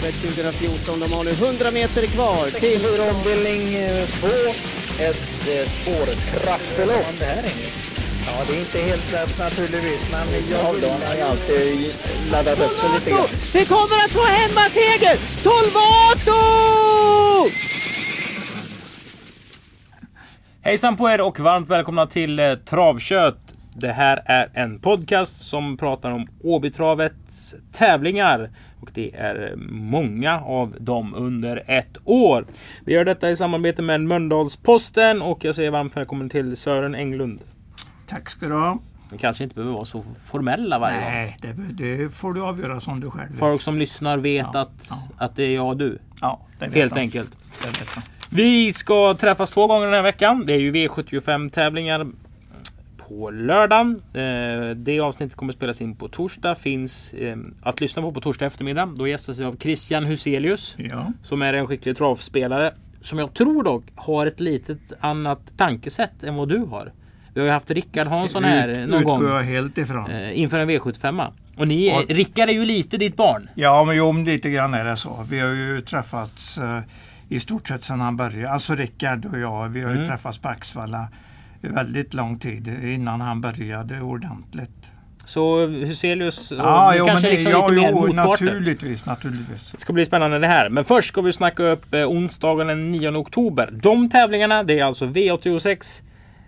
[0.00, 1.00] Åbytravet 2014.
[1.00, 2.80] De har nu 100 meter kvar till...
[3.10, 3.62] ombildning
[4.20, 4.26] 2.
[5.02, 7.14] Ett eh, spårtrappelopp.
[8.26, 10.90] Ja, det är inte helt lätt naturligtvis, men jag vill...
[10.90, 11.92] har ju alltid
[12.32, 13.26] laddat upp sig lite grann.
[13.54, 15.16] Vi kommer att få hemmaseger!
[15.42, 16.40] Solvato!
[20.62, 23.38] Hejsan på er och varmt välkomna till eh, Travkött.
[23.74, 26.28] Det här är en podcast som pratar om
[27.72, 28.50] Tävlingar.
[28.80, 32.46] Och det är många av dem under ett år.
[32.84, 37.40] Vi gör detta i samarbete med Mölndalsposten och jag säger varmt välkommen till Sören Englund.
[38.06, 38.78] Tack ska du ha.
[39.12, 41.04] Vi kanske inte behöver vara så formella varje gång.
[41.10, 41.52] Nej, det,
[41.96, 43.38] det får du avgöra som du själv vill.
[43.38, 44.96] Folk som lyssnar vet Ja, att, ja.
[45.24, 45.98] att det är jag och du.
[46.20, 47.00] Ja, det vet Helt jag.
[47.00, 47.30] enkelt.
[47.62, 48.02] Det vet jag.
[48.32, 50.44] Vi ska träffas två gånger den här veckan.
[50.46, 52.06] Det är ju V75 tävlingar
[53.18, 54.02] på lördagen.
[54.14, 56.54] Eh, Det avsnittet kommer spelas in på torsdag.
[56.54, 58.86] Finns eh, att lyssna på på torsdag eftermiddag.
[58.96, 60.74] Då gästas jag av Christian Huselius.
[60.78, 62.70] Ja, Som är en skicklig travspelare.
[63.02, 66.92] Som jag tror dock har ett litet annat tankesätt än vad du har.
[67.34, 69.24] Vi har ju haft Rickard Hansson här Ut- någon gång.
[69.28, 70.10] jag helt ifrån.
[70.10, 71.26] eh, Inför en V75.
[71.56, 73.48] Och ni, Och- Rickard är ju lite ditt barn.
[73.54, 75.26] Ja, men jo, lite grann är det så.
[75.30, 76.80] Vi har ju träffats eh,
[77.28, 78.50] i stort sett sedan han började.
[78.50, 80.08] Alltså Rickard och jag, vi har ju Mm.
[80.08, 81.08] träffats på Axvalla
[81.68, 84.90] väldigt lång tid innan han började ordentligt.
[85.24, 88.44] Så Huselius, Ja, jo, kanske men, liksom ja, lite mer jo, motparter.
[88.44, 89.72] naturligtvis, naturligtvis.
[89.72, 90.68] Det ska bli spännande det här.
[90.68, 93.70] Men först ska vi snacka upp eh, onsdagen den 9 oktober.
[93.82, 96.02] De tävlingarna, det är alltså V86.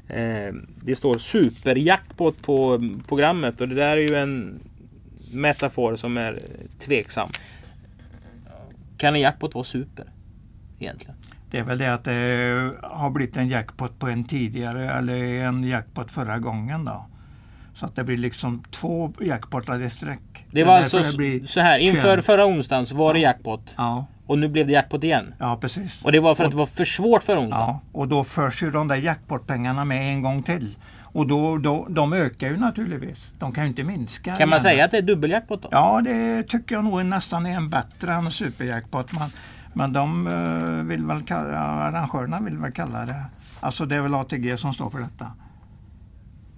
[0.09, 4.61] Eh, det står superjackpot på mm, programmet och det där är ju en
[5.33, 6.41] metafor som är
[6.79, 7.29] tveksam.
[8.97, 10.05] Kan en jackpot vara super?
[10.79, 11.15] Egentligen.
[11.53, 15.65] Det är väl det att det har blivit en jackpot på en tidigare eller en
[15.65, 17.07] jackpot förra gången då.
[17.75, 20.47] Så att det blir liksom två jackpotar i sträck.
[20.51, 21.79] Det är var alltså det så här.
[21.79, 22.25] Inför 21.
[22.25, 23.75] förra onsdagen så var det jackpot.
[23.77, 25.35] Ja, Och nu blev det jackpot igen.
[25.39, 26.05] ja precis.
[26.05, 27.69] Och det var för att det var för svårt för onsdagen.
[27.69, 30.77] Ja, och då förs ju de där jackpotpengarna med en gång till.
[31.03, 33.31] Och då, då, de ökar ju naturligtvis.
[33.39, 34.37] De kan ju inte minska.
[34.37, 34.61] Kan man igen.
[34.61, 35.69] säga att det är dubbeljackpot då?
[35.73, 39.13] Ja, det tycker jag nog nästan är en bättre än superjackpot.
[39.13, 39.29] Men,
[39.73, 43.25] men de eh, vill väl kalla, ja, arrangörerna vill väl kalla det.
[43.61, 45.27] Alltså det är väl ATG som står för detta.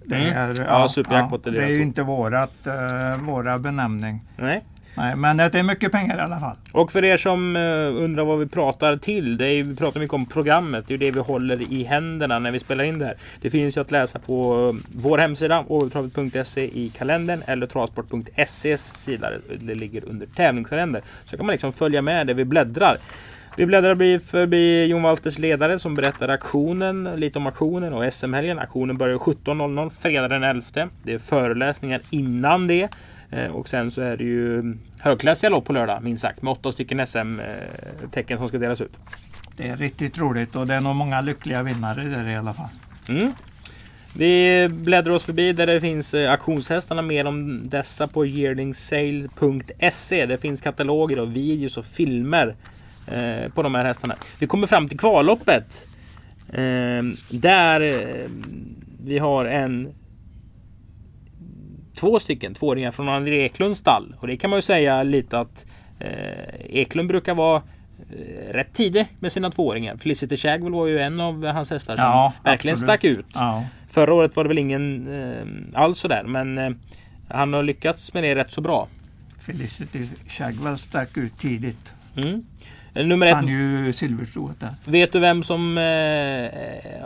[0.05, 0.37] Det Mm.
[0.37, 4.21] är, Ja, superjackpot är det är ju inte vårat, eh, våra benämning.
[4.37, 4.63] Nej.
[4.97, 6.55] Nej, men det är mycket pengar i alla fall.
[6.71, 9.37] Och för er som eh, undrar vad vi pratar till.
[9.37, 10.87] Det är, vi pratar mycket om programmet.
[10.87, 13.15] Det är det vi håller i händerna när vi spelar in det här.
[13.41, 19.31] Det finns ju att läsa på eh, vår hemsida overtravet.se i kalendern eller travsport.ses sida.
[19.59, 21.01] Det ligger under tävlingskalender.
[21.25, 22.97] Så kan man liksom följa med det vi bläddrar.
[23.57, 28.59] Vi bläddrar förbi Jon Walters ledare som berättar aktionen, lite om aktionen och SM-helgen.
[28.59, 30.89] Aktionen börjar 17.00 fredag den 11.
[31.03, 32.89] Det är föreläsningar innan det.
[33.31, 36.71] Eh, Och sen så är det ju högklassiga lopp på lördag minst sagt med åtta
[36.71, 38.93] stycken SM-tecken som ska delas ut.
[39.57, 42.69] Det är riktigt roligt och det är nog många lyckliga vinnare där i alla fall.
[43.09, 43.31] Mm.
[44.17, 47.01] Vi bläddrar oss förbi där det finns eh, auktionshästarna.
[47.01, 50.25] Mer om dessa på yearlingsale.se.
[50.25, 52.55] Det finns kataloger och videos och filmer
[53.07, 54.15] eh, på de här hästarna.
[54.39, 55.87] Vi kommer fram till kvalloppet.
[56.53, 58.29] Eh, där eh,
[59.05, 59.93] vi har en
[61.95, 64.15] två stycken tvååringar från André Eklunds stall.
[64.19, 65.65] Och det kan man ju säga lite att
[65.99, 66.09] eh,
[66.69, 67.61] Eklund brukar vara
[68.11, 69.97] eh, rätt tidig med sina tvååringar.
[69.97, 72.89] Felicity Shagwell var ju en av hans hästar som Ja, verkligen absolut.
[72.89, 73.25] stack ut.
[73.33, 75.07] Ja, Förra året var det väl ingen
[75.73, 76.69] eh, alls sådär men eh,
[77.29, 78.87] han har lyckats med det rätt så bra.
[79.39, 81.93] Felicity Shagwell stack ut tidigt.
[82.17, 82.45] Mm.
[82.93, 84.69] Eh, Nummer ett, Han är ju silverstoet där.
[84.85, 85.83] vet du vem som eh,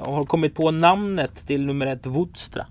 [0.04, 2.66] har kommit på namnet till nummer ett Woodstra?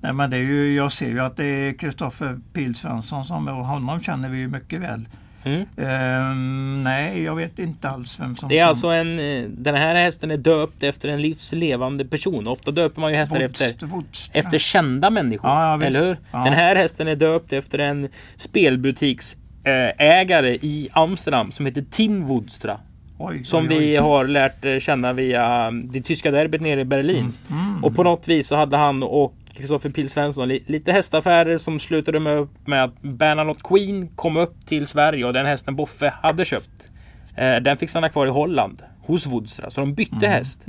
[0.00, 3.48] Nej, men det är ju, jag ser ju att det är Kristoffer Pil Svensson som,
[3.48, 5.08] och honom känner vi ju mycket väl.
[5.44, 5.64] Mm.
[5.76, 8.48] Ehm, nej, jag vet inte alls vem som...
[8.48, 12.46] Det är alltså en, eh, den här hästen är döpt efter en livslevande person.
[12.46, 14.40] Ofta döper man ju hästar Woodst- efter, Woodström.
[14.44, 15.50] efter kända människor.
[15.50, 16.16] Ja, ja, eller hur?
[16.32, 22.80] Den här hästen är döpt efter en spelbutiksägare i Amsterdam som heter Tim Woodstra.
[23.20, 23.78] Oj, Som oj, oj.
[23.78, 27.32] vi har lärt eh, känna via det tyska derbyt nere i Berlin.
[27.50, 27.84] Mm.
[27.84, 31.80] Och på något vis så hade han och Kristoffer Pil Svensson li- lite hästaffärer som
[31.80, 36.44] slutade med med att Bernadotte Queen kom upp till Sverige och den hästen Boffe hade
[36.44, 36.90] köpt.
[37.36, 39.70] Eh, den fick stanna kvar i Holland hos Woodstra.
[39.70, 40.30] Så de bytte Mm.
[40.30, 40.64] häst.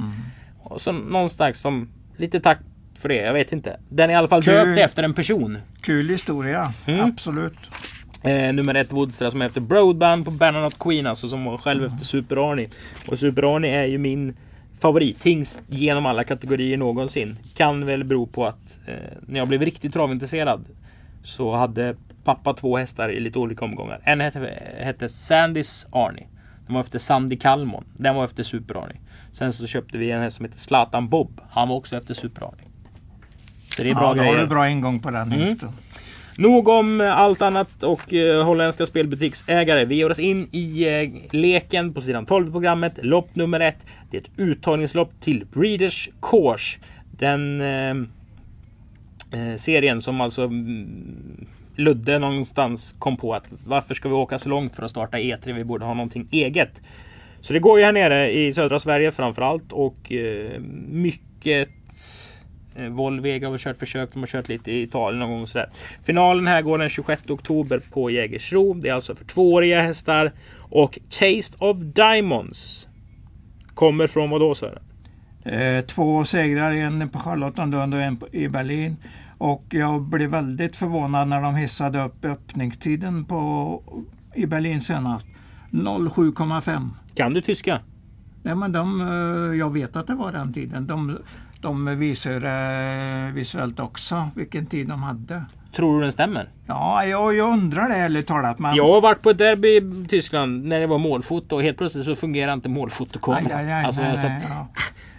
[0.59, 2.59] Och så någonstans som lite tack
[2.99, 3.79] för det, jag vet inte.
[3.89, 4.53] Den är i alla fall Kul.
[4.53, 5.57] döpt efter en person.
[5.81, 6.99] Kul historia, Mm.
[7.01, 7.57] absolut.
[8.23, 11.85] Eh, nummer ett Woodstra som är efter Broadband på Bernadotte Queen alltså som var själv
[11.85, 12.69] efter Super Arnie.
[13.07, 14.37] Och Super Arnie är ju min
[14.81, 17.37] favorithingst genom alla kategorier någonsin.
[17.55, 18.93] Kan väl bero på att eh,
[19.27, 20.65] när jag blev riktigt travintresserad
[21.23, 23.99] så hade pappa två hästar i lite olika omgångar.
[24.03, 26.27] En hette, hette Sandys Arnie.
[26.65, 27.83] Den var efter Sandy Kalmon.
[27.97, 28.97] Den var efter Super Arnie.
[29.31, 31.41] Sen så köpte vi en häst som heter Zlatan Bob.
[31.51, 32.65] Han var också efter Super Arnie.
[33.75, 34.37] Så det är bra ja, då har grejer.
[34.41, 35.39] du bra ingång på den Mm.
[35.39, 35.69] hingsten.
[36.39, 39.85] Nog om eh, allt annat och eh, holländska spelbutiksägare.
[39.85, 42.99] Vi ger oss in i eh, leken på sidan 12 i programmet.
[43.01, 43.85] Lopp nummer ett.
[44.11, 46.79] Det är ett uttagningslopp till Breeders Course.
[47.11, 47.95] Den eh,
[49.31, 54.49] eh, serien som alltså mm, Ludde någonstans kom på att varför ska vi åka så
[54.49, 55.53] långt för att starta E3?
[55.53, 56.81] Vi borde ha någonting eget.
[57.41, 61.69] Så det går ju här nere i södra Sverige framförallt och eh, mycket
[62.89, 64.09] Volvega har kört försök.
[64.13, 65.41] De har kört lite i Italien någon gång.
[65.41, 65.69] och Sådär.
[66.03, 68.73] Finalen här går den 26 oktober på Jägersro.
[68.73, 70.31] Det är alltså för tvååriga hästar.
[70.57, 72.87] Och Taste of Diamonds
[73.73, 74.83] kommer från vad då Sören?
[75.43, 78.95] Eh, två segrar, en på Charlottenlund och en på- i Berlin.
[79.37, 83.83] Och jag blev väldigt förvånad när de hissade upp öppningstiden på,
[84.35, 85.27] i Berlin senast.
[85.71, 86.89] 07,5.
[87.15, 87.79] Kan du tyska?
[88.43, 90.87] Nej, men de, eh, jag vet att det var den tiden.
[90.87, 91.17] De,
[91.61, 92.43] de visar
[93.27, 95.43] eh, visuellt också vilken tid de hade.
[95.75, 96.49] Tror du den stämmer?
[96.65, 98.59] Ja, jag, jag undrar det ärligt talat.
[98.59, 101.77] Men, Jag har varit på ett derby i Tyskland när det var målfoto och helt
[101.77, 103.85] plötsligt så fungerar inte målfotokameran.
[103.85, 104.67] Alltså, nej, ja.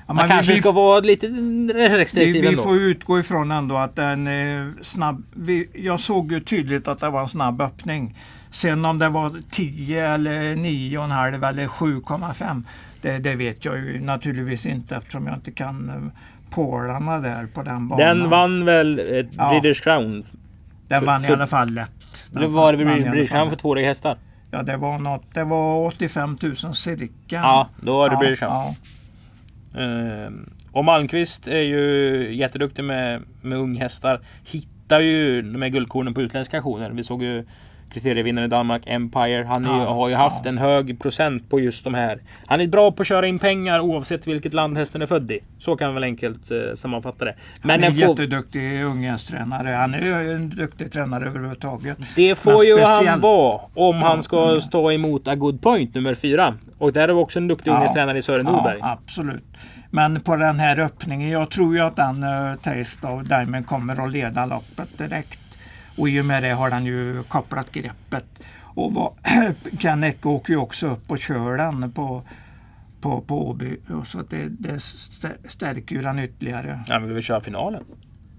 [0.06, 2.62] Ja, man kanske vi, ska vara lite vi, restriktiv vi ändå.
[2.62, 5.25] får utgå ifrån ändå att den är snabb.
[5.34, 8.19] Vi, jag såg ju tydligt att det var en snabb öppning.
[8.50, 12.62] Sen om det var 10 eller 9,5 eller 7,5
[13.00, 16.20] det, det vet jag ju naturligtvis inte eftersom jag inte kan eh,
[16.50, 18.06] pålarna där på den banan.
[18.06, 19.61] Den vann väl ett Ja.
[19.61, 20.25] British Crown?
[20.88, 21.91] Den vann för- i alla fall lätt.
[22.31, 24.17] Den Det var det British Crown för tvååriga hästar?
[24.50, 25.35] Ja, det var något.
[25.35, 27.11] Det var 85 000 cirka.
[27.29, 28.52] Ja, då var det ja, British Crown.
[28.52, 29.81] ja.
[29.81, 34.20] Ehm, och Malmqvist är ju jätteduktig med, med unghästar.
[34.44, 36.91] Hittar ju de här guldkornen på utländska auktioner.
[36.91, 37.44] Vi såg ju
[37.92, 39.44] kriterievinnaren i Danmark, Empire.
[39.48, 40.48] Han är, Ja, har ju haft ja.
[40.48, 42.19] en hög procent på just de här.
[42.46, 45.40] Han är bra på att köra in pengar oavsett vilket land hästen är född i.
[45.58, 47.34] Så kan man väl enkelt eh, sammanfatta det.
[47.62, 49.69] Men han är en får, jätteduktig unghästtränare.
[49.69, 51.98] Han är ju en duktig tränare överhuvudtaget.
[52.16, 54.60] det får Men ju han speciellt- vara om han Ja, ska mm.
[54.60, 56.54] stå emot A Good Point nummer fyra.
[56.78, 58.78] Och där vi också en duktig unghästtränare i Sören Norberg.
[58.81, 59.44] Ja, absolut.
[59.90, 64.04] Men på den här öppningen, jag tror ju att den uh, Taste of Diamond kommer
[64.04, 65.50] att leda loppet direkt.
[66.00, 68.25] Och i och med det har den ju kopplat greppet.
[68.62, 69.12] Och vad,
[69.79, 72.23] Ken Ecke åker ju också upp och kör den på,
[73.00, 73.76] på, på Åby.
[74.06, 76.81] Så att det, det stä- stärker ju den ytterligare.
[76.87, 77.85] Ja, men vi vill köra finalen.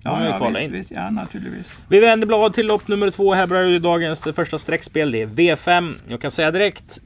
[0.04, 0.72] Ja, ja, visst, in.
[0.72, 1.78] visst, ja naturligtvis.
[1.88, 3.34] Vi vänder blad till lopp nummer två.
[3.34, 5.12] Här börjar ju dagens första streckspel.
[5.12, 5.94] Det är V5.
[6.08, 7.00] Jag kan säga direkt.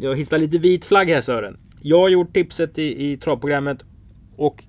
[0.00, 1.56] Jag hissar lite vit flagg här Sören.
[1.82, 3.78] Jag har gjort tipset i, i travprogrammet
[4.36, 4.64] och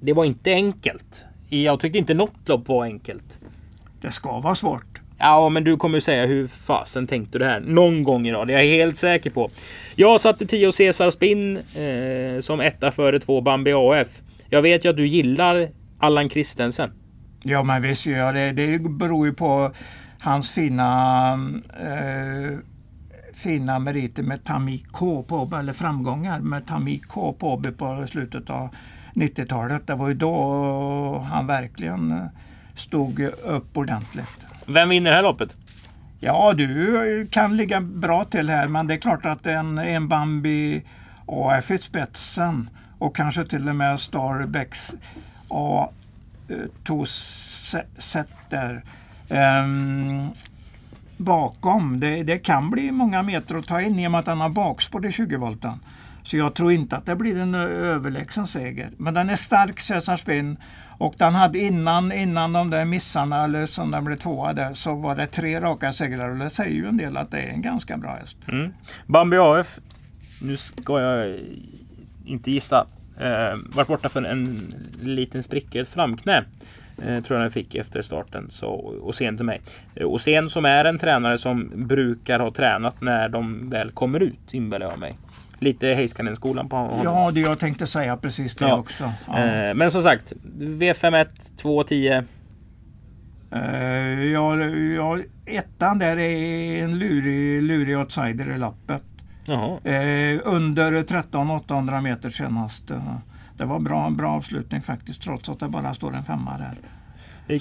[0.00, 1.24] det var inte enkelt.
[1.48, 3.40] Jag tyckte inte något lopp var enkelt.
[4.02, 5.00] Det ska vara svårt.
[5.18, 7.60] Ja, men du kommer ju säga hur fasen tänkte du här?
[7.60, 9.50] Någon gång idag, det är jag helt säker på.
[9.94, 14.08] Jag satte 10 Cesar Spin eh, som etta före två Bambi AF.
[14.48, 15.68] Jag vet ju att du gillar
[15.98, 16.92] Allan Christensen.
[17.42, 18.52] Ja men visst gör jag det.
[18.52, 19.72] Det beror ju på
[20.20, 21.32] hans fina
[21.80, 22.58] eh,
[23.34, 28.68] fina meriter med Tamik K på eller framgångar med Tamik K på på slutet av
[29.14, 29.86] 90-talet.
[29.86, 32.26] Det var ju då han verkligen eh,
[32.74, 34.46] stod upp ordentligt.
[34.66, 35.56] Vem vinner det här loppet?
[36.20, 40.82] Ja, du kan ligga bra till här men det är klart att en, en Bambi
[41.26, 44.94] AF i spetsen och kanske till och med Starbecks
[45.48, 45.88] A
[46.48, 48.82] eh, tog se- sätter
[49.28, 50.30] ehm,
[51.16, 52.00] bakom.
[52.00, 54.48] Det, det kan bli många meter att ta in i och med att han har
[54.48, 55.78] bakspår i 20 volten.
[56.22, 58.90] Så jag tror inte att det blir en överlägsen seger.
[58.96, 60.56] Men den är stark, Cesar Spinn.
[60.98, 64.94] Och den hade innan, innan de där missarna, eller som den blev tvåa där, så
[64.94, 66.28] var det tre raka segrar.
[66.28, 68.36] Och det säger ju en del att det är en ganska bra häst.
[68.48, 68.72] Mm.
[69.06, 69.78] Bambi AF.
[70.42, 71.34] Nu ska jag
[72.24, 72.86] inte gissa.
[73.20, 76.44] Eh, varit borta för en liten spricka, ett framknä.
[76.98, 78.50] Eh, tror jag den fick efter starten.
[78.50, 78.68] Så,
[79.02, 79.60] och sen till mig.
[79.94, 84.20] Eh, och sen som är en tränare som brukar ha tränat när de väl kommer
[84.20, 85.14] ut, inbillar jag mig.
[85.62, 87.00] Lite Heiskanen-skolan på honom.
[87.04, 88.76] Ja, det jag tänkte säga precis det Ja.
[88.76, 89.12] också.
[89.26, 89.38] Ja.
[89.38, 91.26] Eh, men som sagt, V51
[91.56, 92.22] 210.
[93.52, 93.60] Eh,
[94.32, 94.64] ja,
[94.96, 99.02] ja, ettan där är en lurig, lurig outsider i loppet.
[99.44, 99.78] Jaha.
[99.84, 102.92] Eh, under 13 800 meter senast.
[103.56, 106.78] Det var bra, bra avslutning faktiskt trots att det bara står en femma där.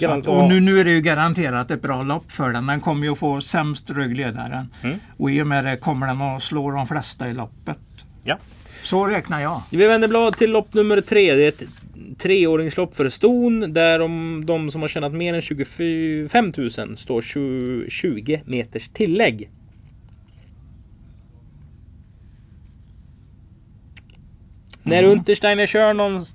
[0.07, 2.67] Att, och nu, nu är det ju garanterat ett bra lopp för den.
[2.67, 4.69] Den kommer ju att få sämst ryggledaren.
[4.83, 4.99] Mm.
[5.17, 7.77] Och i och med det kommer den att slå de flesta i loppet.
[8.23, 8.37] Ja.
[8.83, 9.61] Så räknar jag.
[9.71, 11.35] Vi vänder blad till lopp nummer tre.
[11.35, 11.63] Det är ett
[12.17, 17.89] treåringslopp för ston där de, de som har tjänat mer än 25 000 står 20,
[17.89, 19.49] 20 meters tillägg.
[24.83, 26.25] När Untersteiner kör, någon,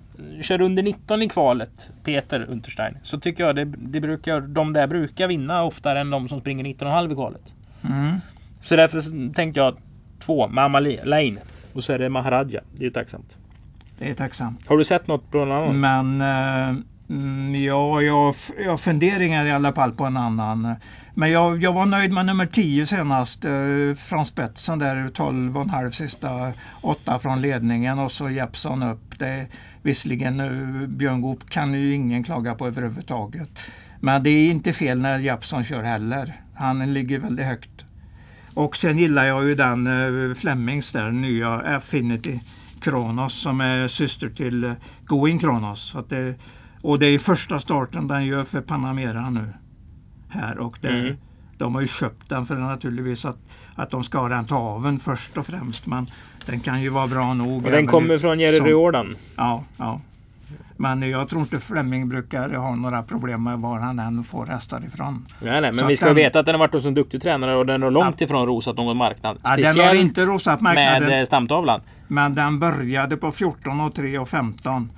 [0.43, 4.87] kör under 19 i kvalet, Peter Untersteiner, så tycker jag det, det brukar, de där
[4.87, 7.55] brukar vinna oftare än de som springer 19,5 i kvalet.
[7.85, 8.17] Mm.
[8.63, 9.77] Så därför tänkte jag
[10.21, 11.37] två, Mamma Lane
[11.77, 12.61] och så är det Maharaja.
[12.73, 13.37] Det är ju tacksamt.
[13.99, 14.69] Det är tacksamt.
[14.69, 15.81] Har du sett något på någon annan?
[15.81, 16.77] Men eh,
[17.11, 18.35] mm, ja, jag,
[18.67, 20.75] har funderingar i alla fall på en annan.
[21.15, 23.51] Men jag, jag var nöjd med nummer 10 senast eh,
[23.97, 29.19] från spetsen där 12,5 sista åtta från ledningen och så Jeppson upp.
[29.19, 29.47] Det,
[29.83, 33.51] visserligen eh, Björn Goop kan ju ingen klaga på överhuvudtaget.
[34.01, 36.35] Men det är inte fel när Jeppson kör heller.
[36.55, 37.86] Han ligger väldigt högt.
[38.57, 42.41] Och sen gillar jag ju den eh, Flemings där, nya Affinity
[42.81, 44.73] Kronos som är syster till eh,
[45.07, 45.81] Going Kronos.
[45.91, 46.35] Så det,
[46.83, 49.49] och det är första starten den gör för Panamera nu.
[50.29, 51.17] Här och det, Mm.
[51.59, 53.39] de har ju köpt den för naturligtvis att,
[53.75, 55.87] att de ska ha den taven först och främst.
[55.87, 56.11] Men
[56.47, 57.65] den kan ju vara bra nog.
[57.65, 59.17] Och den kommer från Jerry Riordan.
[59.37, 60.01] Ja, ja.
[60.77, 64.83] Men jag tror inte Fleming brukar ha några problem med var han än får hästar
[64.87, 65.27] ifrån.
[65.41, 67.23] Nej, nej, men Så vi ska den- veta att den har varit hos en duktig
[67.23, 69.39] tränare och den har långt ifrån rosat någon marknad.
[69.45, 71.09] Ja, den har inte rosat marknaden.
[71.09, 71.81] med eh, stamtavlan.
[72.09, 74.93] Men den började på 14 och 3 och 15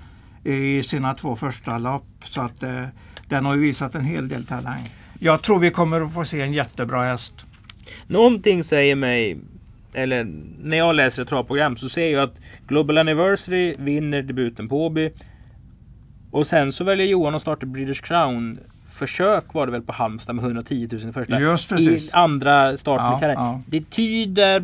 [0.45, 2.07] i sina två första lopp.
[2.25, 2.85] Så att eh,
[3.29, 4.91] den har ju visat en hel del talang.
[5.19, 7.33] Jag tror vi kommer att få se en jättebra häst.
[8.07, 9.39] Någonting säger mig,
[9.93, 10.29] eller
[10.63, 12.35] när jag läser ett travprogram så ser jag att
[12.69, 15.11] Global Anniversary vinner debuten på Åby.
[16.31, 18.59] Och sen så väljer Johan att starta British Crown.
[18.89, 21.41] Försök var det väl på Halmstad med 110 000 i första.
[21.41, 22.07] Just precis.
[22.07, 23.61] I andra starten Ja, ja.
[23.67, 24.63] Det tyder,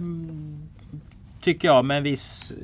[1.40, 2.54] tycker jag, med en viss...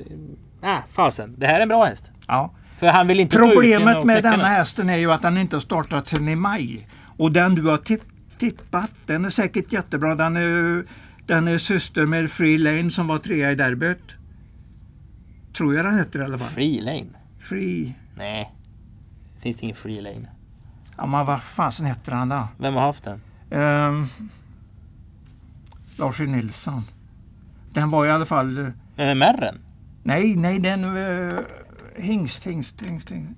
[0.61, 1.35] Ah, fasen.
[1.37, 2.11] Det här är en bra häst.
[2.27, 2.51] Ja.
[2.73, 4.45] För han vill inte Problemet med denna den.
[4.45, 6.87] hästen är ju att den inte har startat sedan i maj.
[7.17, 8.01] Och den du har tipp,
[8.37, 10.15] tippat, den är säkert jättebra.
[10.15, 10.85] Den är,
[11.25, 14.15] den är syster med Free Lane som var trea i derbyt.
[15.53, 16.47] Tror jag den heter i alla fall.
[16.47, 17.05] Free lane?
[17.39, 17.93] Free.
[18.17, 18.51] Nej.
[19.41, 20.27] Finns ingen free lane.
[20.97, 22.47] Ja, men vad fasen heter han då?
[22.57, 23.21] Vem har haft den?
[23.61, 24.07] Um,
[25.97, 26.25] Lars E.
[26.25, 26.81] Nilsson.
[27.73, 28.57] Den var i alla fall...
[28.57, 28.67] eh,
[29.09, 29.59] Eh, Merren?
[30.03, 30.85] Nej, nej, den...
[30.85, 31.39] Uh,
[31.95, 33.33] hingst, hingst, hingst, hingst.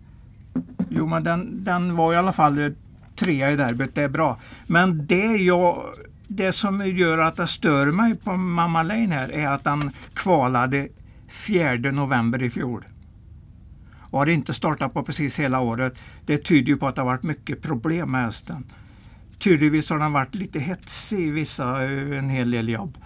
[0.89, 2.73] Jo, men den, den var i alla fall
[3.15, 3.95] trea i derbyt.
[3.95, 4.39] Det är bra.
[4.67, 5.83] Men det jag...
[6.27, 10.87] Det som gör att det stör mig på Mamma Lane här är att den kvalade
[11.29, 12.85] 4 november i fjol.
[14.13, 15.93] Och har inte startat på precis hela året.
[16.25, 18.63] Det tyder ju på att det har varit mycket problem med hästen.
[19.39, 22.97] Tydligtvis har den varit lite hetsig i vissa, eh, en hel del jobb.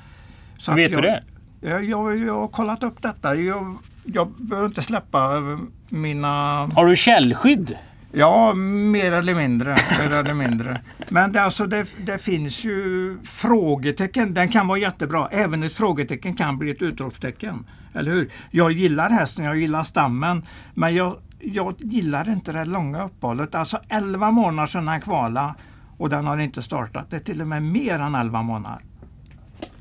[0.58, 1.24] Så Vet du jag, det?
[1.62, 3.36] Jag, jag, jag har kollat upp detta.
[3.36, 5.60] Jag, jag behöver inte släppa eh,
[5.90, 6.28] mina...
[6.76, 7.78] Har du källskydd?
[8.12, 9.76] Ja, mer eller mindre.
[10.04, 10.82] Mer eller mindre.
[11.10, 14.34] Men det, alltså, det, det finns ju frågetecken.
[14.34, 15.28] Den kan vara jättebra.
[15.32, 17.66] Även ett frågetecken kan bli ett utropstecken.
[17.94, 18.30] Eller hur?
[18.52, 20.44] Jag gillar hästen, jag gillar stammen.
[20.74, 23.56] Men jag, jag gillar inte det långa uppehållet.
[23.56, 25.56] Alltså 11 månader sedan han kvala
[25.98, 27.10] och den har inte startat.
[27.10, 28.80] Det är till och med mer än 11 månader.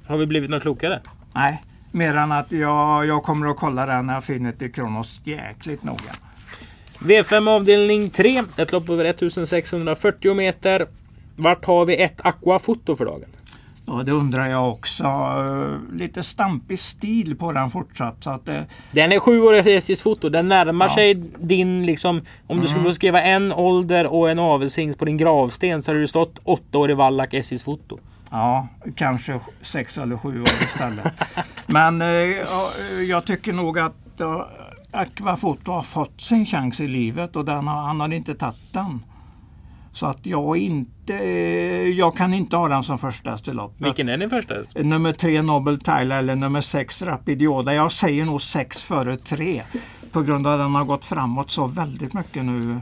[0.06, 1.00] Har vi blivit något klokare?
[1.32, 6.12] Nej, mer än att jag, jag kommer att kolla den Affinity Kronos jäkligt noga.
[6.98, 8.42] V5 avdelning 3.
[8.56, 10.86] Ett lopp över 1640 meter.
[11.36, 13.28] Vart har vi ett aquafoto för dagen?
[13.88, 15.04] Ja, det undrar jag också.
[15.04, 18.16] Eh, Lite stampig stil på den fortsatt.
[18.24, 20.28] Så att det, Den är sju år SJs foto.
[20.28, 20.94] Den närmar Ja.
[20.94, 22.20] sig din liksom...
[22.46, 26.00] Om du skulle få skriva en ålder och en avelshingst på din gravsten så hade
[26.00, 27.98] det stått åtta år i Wallach SJs foto.
[28.30, 31.12] ja, kanske sex eller sju år istället.
[31.66, 32.70] Men eh, ja,
[33.08, 34.20] jag tycker nog att
[34.96, 39.00] Aquafoto har fått sin chans i livet och den har, han har inte tagit den.
[39.92, 43.48] Så att jag inte, eh, jag kan inte ha den som första häst.
[43.78, 44.70] Vilken är din första häst?
[44.74, 47.74] Nummer tre Nobel Tyler eller nummer sex Rapidioda.
[47.74, 49.62] Jag säger nog sex före tre.
[50.12, 52.80] På grund av att den har gått framåt så väldigt mycket nu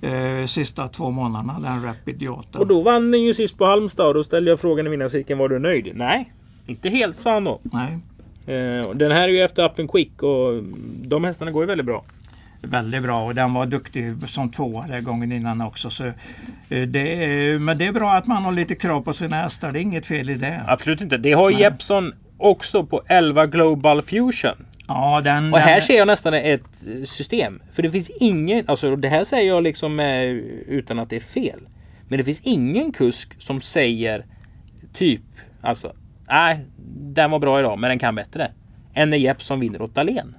[0.00, 2.58] eh, sista två månaderna, den Rapidioda.
[2.58, 5.38] Och då vann den ju sist på Halmstad och då ställde jag frågan i vinnarcirkeln.
[5.38, 5.92] Var du nöjd?
[5.94, 6.32] Nej,
[6.66, 7.60] inte helt sa han då.
[7.62, 8.15] Nej, Eh,
[8.94, 10.62] den här är ju efter Up and Quick och
[11.02, 12.04] de hästarna går ju väldigt bra.
[12.62, 15.90] väldigt bra och den var duktig som tvåa den gången innan också.
[15.90, 16.12] Så, eh,
[16.68, 19.78] det är, men det är bra att man har lite krav på sina hästar, det
[19.78, 20.62] är inget fel i det.
[20.66, 21.16] Absolut inte.
[21.16, 21.60] Det har Nej.
[21.60, 24.66] Jeppson också på 11 Global Fusion.
[24.88, 27.60] Ja, den, Och här den, ser jag nästan ett system.
[27.72, 30.22] För det finns ingen, alltså det här säger jag liksom eh,
[30.68, 31.60] utan att det är fel.
[32.08, 34.24] Men det finns ingen kusk som säger
[34.92, 35.22] typ,
[35.60, 35.92] alltså,
[36.28, 36.66] nej,
[36.98, 38.50] den var bra idag men den kan bättre.
[38.94, 40.36] Än när Jeppson vinner åt Dahlén.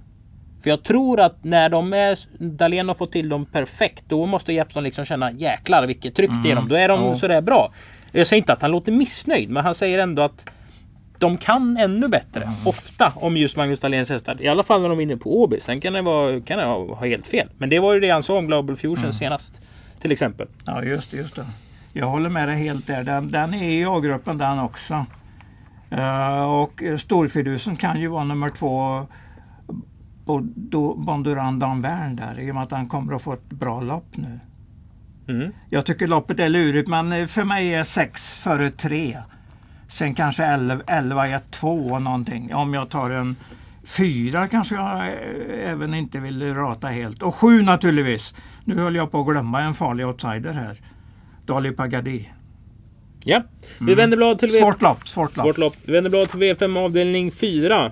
[0.63, 4.53] För jag tror att när de är, Dahlén har fått till dem perfekt, då måste
[4.53, 6.67] Jeppsson liksom känna jäklar vilket tryck det är dem.
[6.67, 7.15] Då är de Ja.
[7.15, 7.73] sådär bra.
[8.11, 10.49] Jag säger inte att han låter missnöjd, men han säger ändå att
[11.19, 12.51] de kan ännu bättre.
[12.65, 14.41] Ofta om just Magnus Dahléns hästar.
[14.41, 15.59] I alla fall när de vinner på Åby.
[15.59, 17.49] Sen kan det vara, kan det ha ha helt fel.
[17.57, 19.61] Men det var ju det han sa om Global Fusion senast.
[20.01, 20.47] Till exempel.
[20.65, 21.17] Ja, just det.
[21.17, 21.45] Just det.
[21.93, 23.03] Jag håller med dig helt där.
[23.03, 25.05] Den, den är i A-gruppen den också.
[25.89, 29.05] Eh, och Storfidusen kan ju vara nummer två
[30.95, 34.39] Bonduran Danvern där i och med att han kommer att få ett bra lopp nu.
[35.27, 35.51] Mm.
[35.69, 39.17] Jag tycker loppet är lurigt men eh, för mig är sex före tre.
[39.87, 42.55] Sen kanske 11, 11 1, 2 någonting.
[42.55, 43.35] Om jag tar en
[43.83, 47.23] fyra kanske jag eh, även inte vill rata helt.
[47.23, 48.33] Och sju naturligtvis.
[48.65, 50.77] Nu höll jag på att glömma en farlig outsider här.
[51.45, 52.29] Dali Pagadi.
[53.29, 53.41] Ja,
[53.79, 55.45] vi vänder blad till Svårt lopp, svårt lopp.
[55.45, 55.75] Svårt lopp.
[55.85, 57.91] Vi vänder blad till V5 avdelning 4.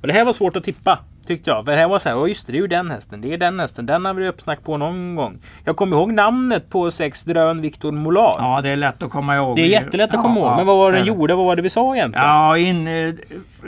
[0.00, 0.98] Och det här var svårt att tippa.
[1.26, 1.64] Tyckte jag.
[1.64, 3.20] För det här var så här, "Åh, just det, det är ju den hästen.
[3.20, 3.86] Det är den hästen.
[3.86, 5.38] Den har vi uppsnack på någon gång.
[5.64, 8.36] Jag kommer ihåg namnet på sex Drön Victor Molar.
[8.38, 9.56] Ja, det är lätt att komma ihåg.
[9.56, 10.52] Det är jättelätt att komma Ja, ihåg.
[10.52, 11.34] ja, Men vad var det den gjorde?
[11.34, 12.28] Vad var det vi sa egentligen?
[12.28, 13.14] Ja, in, eh,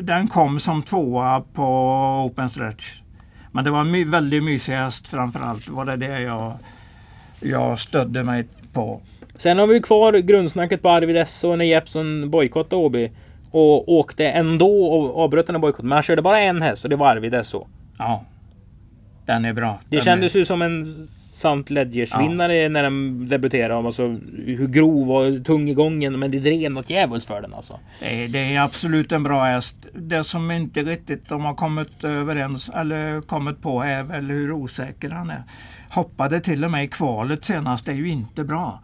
[0.00, 1.64] den kom som tvåa på
[2.26, 2.92] Open Stretch.
[3.52, 5.68] Men det var en my, väldigt mysig häst framförallt.
[5.68, 6.52] Var det det jag,
[7.40, 9.00] jag stödde mig på.
[9.38, 13.10] Sen har vi kvar grundsnacket på Arvid Esso när Jeppsson bojkottade Åby.
[13.50, 15.88] Och åkte ändå och avbröt den här bojkotten.
[15.88, 17.66] Men han körde bara en häst och det var Arvid Esso.
[17.98, 18.24] Ja,
[19.26, 19.78] den är bra.
[19.88, 20.84] Det den kändes är, ju som en
[21.36, 23.86] Sant Ledgers-vinnare när den debuterade.
[23.86, 24.02] Alltså,
[24.46, 26.18] hur grov och tung i gången.
[26.18, 27.80] Men det drev något djävulskt för den alltså.
[28.00, 29.76] det, är, det är absolut en bra häst.
[29.94, 35.10] Det som inte riktigt de har kommit överens eller kommit på är väl hur osäker
[35.10, 35.42] han är.
[35.90, 37.86] Hoppade till och med i kvalet senast.
[37.86, 38.80] Det är ju inte bra.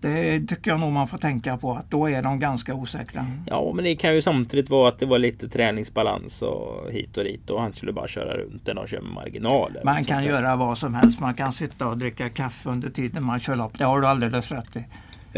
[0.00, 3.26] Det tycker jag nog man får tänka på att då är de ganska osäkra.
[3.46, 7.24] Ja, men det kan ju samtidigt vara att det var lite träningsbalans och hit och
[7.24, 7.50] dit.
[7.50, 9.80] Och han skulle bara köra runt den och köra med marginaler.
[9.84, 11.20] Man kan göra vad som helst.
[11.20, 13.78] Man kan sitta och dricka kaffe under tiden man kör lopp.
[13.78, 14.84] Det har du alldeles rätt i.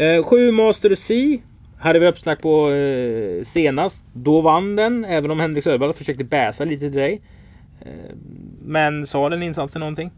[0.01, 1.39] Eh, sju Master C
[1.79, 4.03] hade vi uppsnack på eh, senast.
[4.13, 7.21] Då vann den, även om Henrik Södervall försökte bäsa lite till dig.
[7.81, 8.15] Eh,
[8.61, 10.11] men sa den insatsen någonting?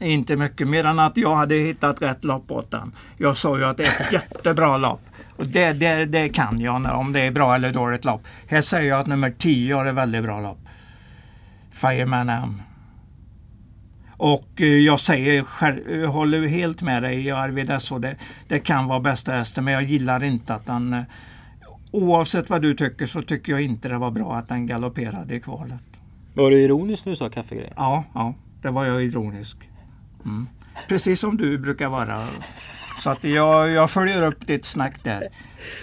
[0.00, 2.92] Inte mycket mer än att jag hade hittat rätt lopp åt den.
[3.18, 5.00] Jag sa ju att det är ett jättebra lopp.
[5.36, 8.22] Och det, det, det kan jag när- om det är bra eller dåligt lopp.
[8.48, 10.58] Här säger jag att nummer 10 har ett väldigt bra lopp.
[11.72, 12.62] Fireman M.
[14.16, 17.98] Och eh, jag säger, själv- jag håller helt med dig Arvid S.O.
[17.98, 18.16] Det,
[18.48, 20.92] det kan vara bästa hästen men jag gillar inte att den...
[20.92, 21.02] eh,
[21.90, 25.40] Oavsett vad du tycker så tycker jag inte det var bra att den galopperade i
[25.40, 25.82] kvalet.
[26.34, 27.72] Var du ironisk när du sa kaffegrej?
[27.76, 29.56] Ja, ja, det var jag ironisk.
[30.24, 30.46] Mm.
[30.88, 32.26] Precis som du brukar vara.
[33.00, 35.22] Så att jag, jag följer upp ditt snack där.
[35.22, 35.26] Eh,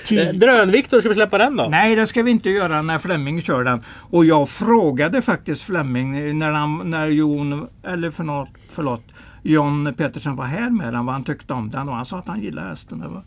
[0.07, 1.67] Ti- Drön-Viktor, ska vi släppa den då?
[1.71, 3.83] Nej, det ska vi inte göra när Flemming kör den.
[3.99, 9.03] Och jag frågade faktiskt Flemming när, han, när Jon, eller förlåt, förlåt,
[9.43, 12.27] John Petersen var här med den vad han tyckte om den och han sa att
[12.27, 12.99] han gillade hästen.
[12.99, 13.23] Det var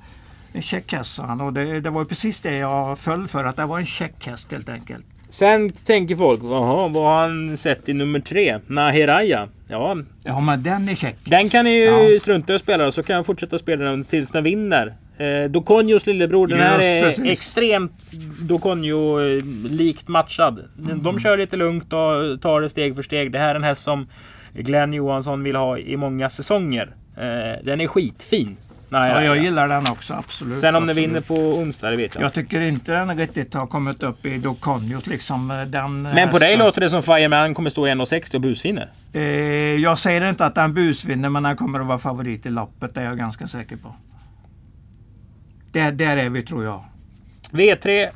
[0.52, 3.78] en käck häst och det, det var precis det jag föll för att det var
[3.78, 5.06] en käck häst helt enkelt.
[5.28, 8.58] Sen tänker folk, jaha, vad har han sett i nummer tre?
[8.66, 9.48] Nahiraya.
[9.68, 11.16] Ja, Ja men den är käck.
[11.24, 12.20] den kan ni ju Ja.
[12.20, 14.94] strunta i att spela så kan jag fortsätta spela den tills den vinner.
[15.18, 17.24] Eh, Dokonjos lillebror, den här är precis.
[17.24, 17.92] extremt
[18.40, 20.64] Dokonjo-likt matchad.
[20.76, 23.32] De, de kör lite lugnt och tar det steg för steg.
[23.32, 24.06] Det här är en häst som
[24.52, 26.94] Glenn Johansson vill ha i många säsonger.
[27.16, 28.56] Eh, den är skitfin.
[28.94, 29.24] Ja, Nahiraya.
[29.24, 30.60] jag gillar den också absolut.
[30.60, 31.08] Sen om den absolut.
[31.08, 32.24] vinner på onsdag, det vet jag.
[32.24, 35.50] Jag tycker inte den riktigt har kommit upp i Dokonjos liksom.
[35.50, 38.90] eh, Den Men på dig låter det som Fireman kommer stå i 1,60 och busfinner.
[39.12, 39.22] Eh,
[39.82, 42.94] jag säger inte att han busvinner men han kommer att vara favorit i loppet.
[42.94, 43.94] Det är jag ganska säker på.
[45.72, 46.84] Där, där är vi tror jag.
[47.50, 48.08] V3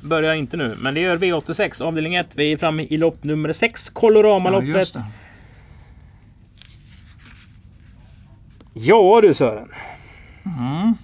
[0.00, 2.26] börjar inte nu, men det gör V86 avdelning 1.
[2.34, 4.90] Vi är framme i lopp nummer 6, Colorama-loppet.
[4.94, 5.02] Ja,
[8.76, 9.68] Ja, du Sören.
[10.46, 10.94] Mm.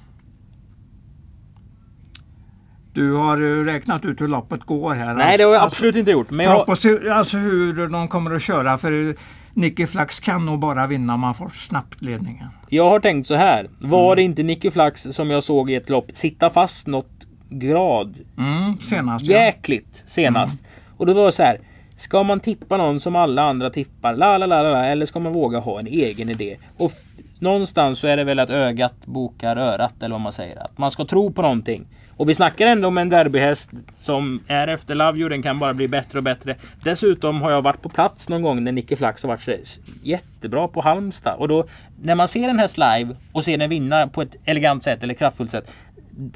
[2.93, 5.15] Du har eh, räknat ut hur loppet går här.
[5.15, 6.31] Nej, det har jag Alltså- absolut inte gjort.
[6.31, 9.17] Men jag, hur, alltså hur de kommer att köra för
[9.55, 12.49] Nicky Flax kan nog bara vinna om man får snabbt ledningen.
[12.69, 13.69] jag har tänkt så här.
[13.79, 14.17] Var Mm.
[14.17, 18.75] det inte Nicky Flax som jag såg i ett lopp sitta fast något grad Mm,
[18.77, 19.39] senast ja.
[19.39, 20.63] jäkligt senast?
[20.97, 21.59] Och då var det så här.
[22.01, 24.17] Ska man tippa någon som alla andra tippar?
[24.17, 26.57] La, la, la, la, la, eller ska man våga ha en egen idé?
[26.77, 26.93] Och
[27.39, 30.65] någonstans så är det väl att ögat bokar örat eller vad man säger.
[30.65, 31.87] Att man ska tro på någonting.
[32.17, 35.29] Och vi snackar ändå om en derbyhäst som är efter Lavio.
[35.29, 36.57] Den kan bara bli bättre och bättre.
[36.85, 40.81] Dessutom har jag varit på plats någon gång när Nicke Flax har varit jättebra på
[40.81, 41.35] Halmstad.
[41.39, 41.65] Och då
[42.03, 45.15] när man ser en häst live och ser den vinna på ett elegant sätt eller
[45.15, 45.73] kraftfullt sätt.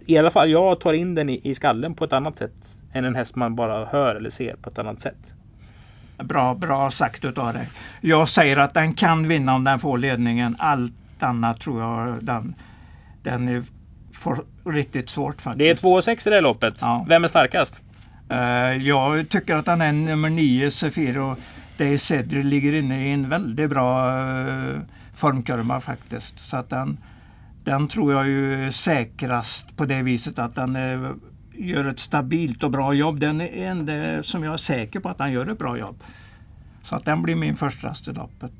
[0.07, 2.55] I alla fall jag tar in den i, i skallen på ett annat sätt
[2.93, 5.35] än en häst man bara hör eller ser på ett annat sätt.
[6.19, 7.69] Bra, bra sagt utav dig.
[8.01, 10.57] Jag säger att den kan vinna om den får ledningen.
[10.59, 12.55] Allt annat tror jag den,
[13.23, 13.65] den är
[14.13, 15.59] får riktigt svårt faktiskt.
[15.59, 16.75] Det är 2,6 i det här loppet.
[16.81, 17.07] Ja.
[17.09, 17.83] Vem är starkast?
[18.29, 18.39] Eh,
[18.87, 21.37] jag tycker att den är nummer 9, Sefiro
[21.77, 24.81] Day Cedri ligger inne i en väldigt bra uh,
[25.15, 26.39] formkurva faktiskt.
[26.39, 26.99] Så att den,
[27.65, 31.15] den tror jag ju är säkrast på det viset att den är,
[31.59, 33.21] gör ett stabilt och bra jobb.
[33.21, 36.03] Den är enda som jag är säker på att den gör ett bra jobb.
[36.85, 38.53] Så att den blir min första loppet.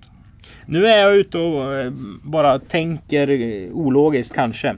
[0.67, 3.29] Nu är jag ute och eh, bara tänker
[3.73, 4.77] ologiskt kanske.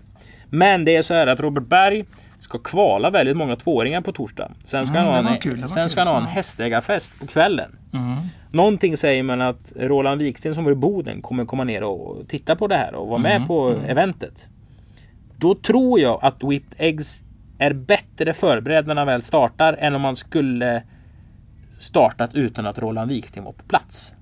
[0.50, 2.04] Men det är så här att Robert Berg
[2.40, 4.52] ska kvala väldigt många tvååringar på torsdag.
[4.64, 7.78] Sen ska Mm, han ha en, kul, sen ska han ha en hästägarfest på kvällen.
[7.92, 8.16] Mm.
[8.50, 12.56] Någonting säger man att Roland Wiksten som var i Boden kommer komma ner och titta
[12.56, 14.48] på det här och vara med Mm, på eventet.
[15.38, 17.22] Då tror jag att Whipped Eggs
[17.58, 20.82] är bättre förberedd när han väl startar än om man skulle
[21.78, 24.12] startat utan att Roland Wiksten var på plats.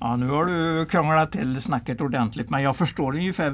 [0.00, 3.50] Ja, nu har du krånglat till snacket ordentligt men jag förstår ungefär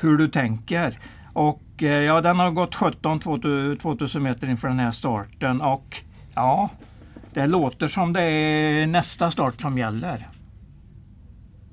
[0.00, 0.98] hur du tänker.
[1.32, 5.96] Och eh, ja, den har gått 17 2000 meter inför den här starten och
[6.34, 6.68] ja,
[7.32, 10.28] det låter som det är nästa start som gäller.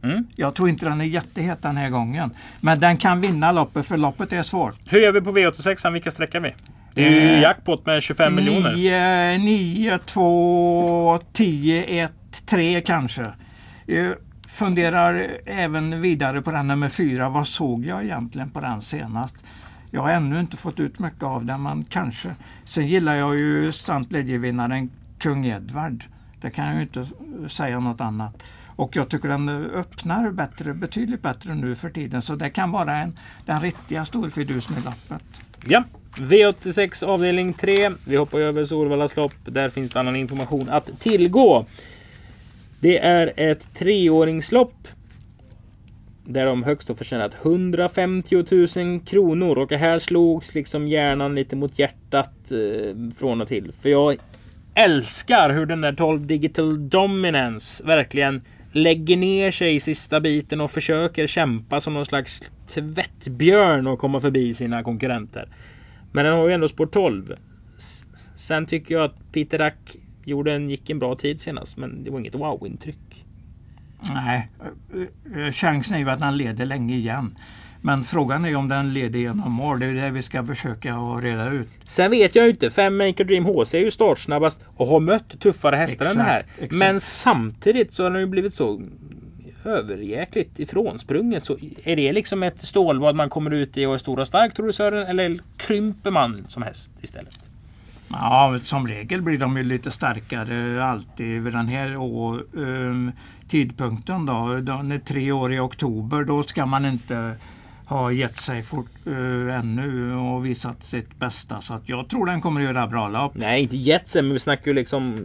[0.03, 0.27] Mm.
[0.35, 2.31] Jag tror inte den är jättehet den här gången.
[2.62, 4.75] Men den kan vinna loppet för loppet är svårt.
[4.85, 5.91] Hur gör vi på V86?
[5.91, 6.53] Vilka sträckar vi?
[6.93, 8.73] Det är ju Eh, jackpot med 25 miljoner.
[8.73, 12.12] 9, 9, 2, 10, 1,
[12.45, 13.25] 3 kanske.
[13.85, 14.15] Jag
[14.47, 17.29] funderar även vidare på den nummer 4.
[17.29, 19.43] Vad såg jag egentligen på den senast?
[19.91, 22.35] Jag har ännu inte fått ut mycket av den, men kanske.
[22.63, 26.03] Sen gillar jag ju Stuntledjevinnaren Kung Edvard.
[26.41, 27.07] Det kan jag ju inte
[27.47, 28.43] säga något annat.
[28.79, 32.21] Och jag tycker den öppnar bättre, betydligt bättre nu för tiden.
[32.21, 35.27] Så det kan vara en, den riktiga storfidusen i lappet.
[35.67, 35.83] Ja.
[36.15, 37.91] V86 avdelning 3.
[38.07, 39.33] Vi hoppar över Solvallas lopp.
[39.45, 41.65] Där finns det annan information att tillgå.
[42.79, 44.87] Det är ett treåringslopp.
[46.25, 48.43] Där de högst har förtjänat 150
[48.75, 49.57] 000 kronor.
[49.57, 53.71] Och här slogs liksom hjärnan lite mot hjärtat eh, från och till.
[53.81, 54.17] För jag
[54.73, 60.71] älskar hur den där 12 Digital Dominance verkligen lägger ner sig i sista biten och
[60.71, 65.49] försöker kämpa som någon slags tvättbjörn och komma förbi sina konkurrenter.
[66.12, 67.34] Men den har ju ändå spår 12.
[68.36, 72.12] Sen tycker jag att Peter Rack gjorde en, gick en bra tid senast, men det
[72.12, 73.25] var inget wow-intryck.
[74.13, 74.49] Nej,
[75.53, 77.38] chansen är ju att han leder länge igen.
[77.81, 79.79] Men frågan är om den leder genom mål.
[79.79, 81.67] Det är det vi ska försöka reda ut.
[81.87, 82.69] Sen vet jag inte.
[82.69, 86.39] Fem Maker Dream HC är ju startsnabbast och har mött tuffare hästar än det här.
[86.39, 86.73] Exakt, exakt.
[86.73, 88.81] Men samtidigt så har den ju blivit så
[89.65, 91.43] överjäkligt ifrånsprunget.
[91.43, 94.53] Så är det liksom ett stålbad man kommer ut i och är stor och stark
[94.53, 95.07] tror du Sören?
[95.07, 97.39] Eller krymper man som häst istället?
[98.09, 103.11] Ja, som regel blir de ju lite starkare alltid vid den här å, ehm,
[103.47, 104.25] tidpunkten.
[104.25, 104.59] Då.
[104.61, 106.23] Den är tre år i oktober.
[106.23, 107.35] Då ska man inte
[107.89, 111.62] ha gett sig fort, eh, ännu och visat sitt bästa.
[111.62, 113.32] Så att jag tror den kommer att göra bra lopp.
[113.36, 115.17] Nej, inte jetsen, men vi snackar ju liksom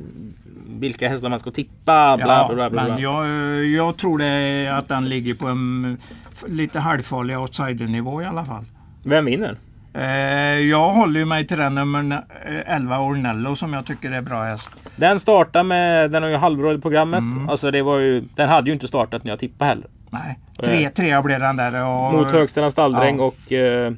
[0.67, 2.17] vilka hästar man ska tippa.
[2.17, 5.99] Bla, bla, bla, bla, men jag, eh, jag tror det att den ligger på en
[6.47, 8.65] lite halvfarlig outsidernivå i alla fall.
[9.03, 9.57] Vem vinner?
[9.95, 14.45] Eh, jag håller mig till den nummer eh, 11 Ornello som jag tycker är bra
[14.45, 14.71] häst.
[14.97, 17.21] Den startar med, den har ju halvråd i programmet.
[17.21, 17.49] Mm.
[17.49, 19.87] Alltså det var ju, den hade ju inte startat när jag tippade heller.
[20.15, 21.85] Nej, tre, trea blev den där.
[21.85, 23.25] Och, Mot Högstena Stalldräng Ja.
[23.25, 23.93] och eh,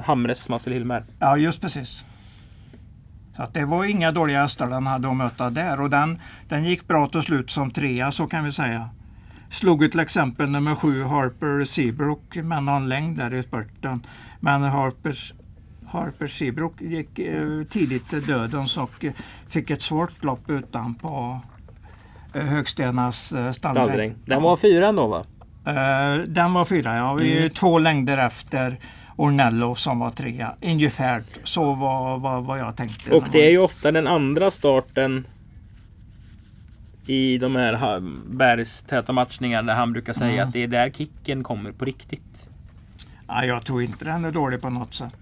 [0.00, 1.04] Hamres Marcel Hilmer.
[1.18, 2.04] Ja, just precis.
[3.36, 6.88] Så det var inga dåliga hästar den hade att möta där och den, den gick
[6.88, 8.88] bra till slut som trea så kan vi säga.
[9.50, 14.06] Slog ju till exempel nummer sju Harper Seabrook med någon längd där i spurten.
[14.40, 15.34] Men Harpers,
[15.86, 19.12] Harper Seabrook gick eh, tidigt till dödens och eh,
[19.48, 21.40] fick ett svårt lopp utan på
[22.34, 24.14] eh, Högstenas eh, Stalldräng.
[24.24, 25.24] Den var fyra ändå va?
[25.66, 27.14] Eh, den var fyra, ja.
[27.14, 27.50] Vi är Mm.
[27.50, 28.78] två längder efter
[29.16, 30.54] Ornello som var trea.
[30.62, 33.10] Ungefär så var vad, vad jag tänkte.
[33.10, 35.26] Och det är ju ofta den andra starten
[37.06, 40.46] i de här bergstäta matchningarna där han brukar säga Mm.
[40.48, 42.48] att det är där kicken kommer på riktigt.
[43.28, 45.14] ja, jag tror inte den är dålig på något sätt.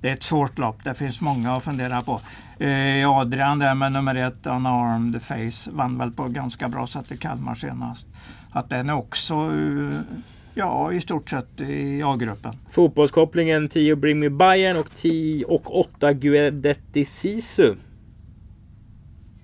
[0.00, 0.84] Det är ett svårt lopp.
[0.84, 2.20] Det finns många att fundera på.
[2.64, 7.16] Eh, Adrian där med nummer ett, Unarmed Face, vann väl på ganska bra sätt i
[7.16, 8.06] Kalmar senast.
[8.52, 10.00] Att den är också eh,
[10.54, 12.56] ja, i stort sett i A-gruppen.
[12.70, 17.74] Fotbollskopplingen 10 Bring Me Bayern och 10 och 8 Guidetti Sisu.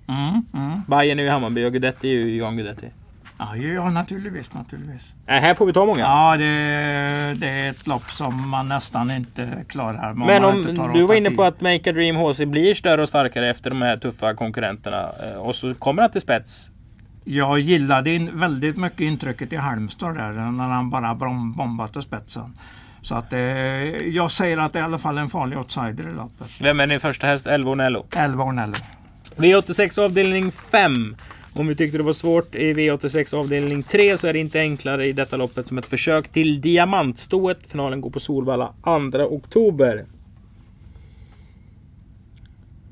[0.07, 0.81] Mm, mm.
[0.87, 2.87] Bayern är ju Hammarby och Guidetti är ju Jan Guidetti.
[3.39, 5.01] Ja, ja, naturligtvis, naturligtvis.
[5.27, 5.99] Nej, här får vi ta många.
[5.99, 6.45] Ja, det,
[7.39, 10.13] det är ett lopp som man nästan inte klarar.
[10.13, 13.49] Men om du var inne på att Make a Dream HC blir större och starkare
[13.49, 16.71] efter de här tuffa konkurrenterna eh, och så kommer han till spets.
[17.23, 22.01] Jag gillade in, väldigt mycket intrycket i Halmstad där när han bara bom, bombat till
[22.01, 22.57] spetsen.
[23.01, 26.13] Så att eh, jag säger att det är i alla fall en farlig outsider i
[26.13, 26.61] loppet.
[26.61, 27.47] Vem är din första häst?
[27.47, 28.05] Elvo Nello.
[28.15, 28.73] 11 Ornello.
[29.35, 31.15] V86 avdelning 5.
[31.57, 35.05] Om vi tyckte det var svårt i V86 avdelning 3 så är det inte enklare
[35.05, 37.59] i detta loppet som ett försök till diamantstået.
[37.67, 38.91] Finalen går på Solvalla 2
[39.21, 40.05] oktober.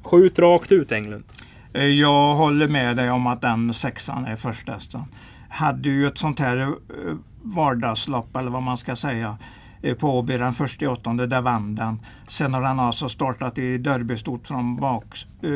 [0.03, 1.23] Skjut rakt ut Englund.
[1.73, 5.01] Eh, jag håller med dig om att den sexan är första hästen.
[5.49, 6.73] Hade ju ett sånt här eh,
[7.41, 9.37] vardagslopp eller vad man ska säga
[9.81, 11.99] eh, på Åby den första i åttonde, där vann den.
[12.27, 15.05] Sen har den alltså startat i derbystort från bak,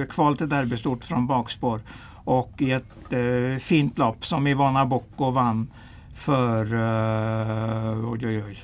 [0.10, 1.82] kval till derbystort från bakspår
[2.30, 5.72] och i ett eh, fint lopp som Ivana Bocco vann
[6.16, 8.58] för eh, oj, oj, oj.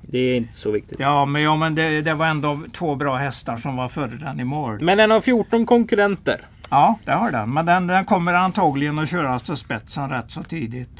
[0.00, 1.00] Det är inte så viktigt.
[1.00, 4.40] Ja, men, ja, men det, det var ändå två bra hästar som var före den
[4.40, 4.80] i mål.
[4.80, 6.40] Men en av 14 konkurrenter.
[6.70, 7.52] Ja, det har den.
[7.52, 10.90] Men den, den kommer antagligen att köras till spetsen rätt så tidigt.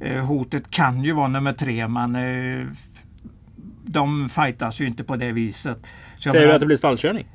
[0.00, 2.66] Eh, hotet kan ju vara nummer tre, men eh,
[3.84, 5.78] de fightas ju inte på det viset.
[6.16, 7.26] Så Säger du menar, att det blir stallkörning?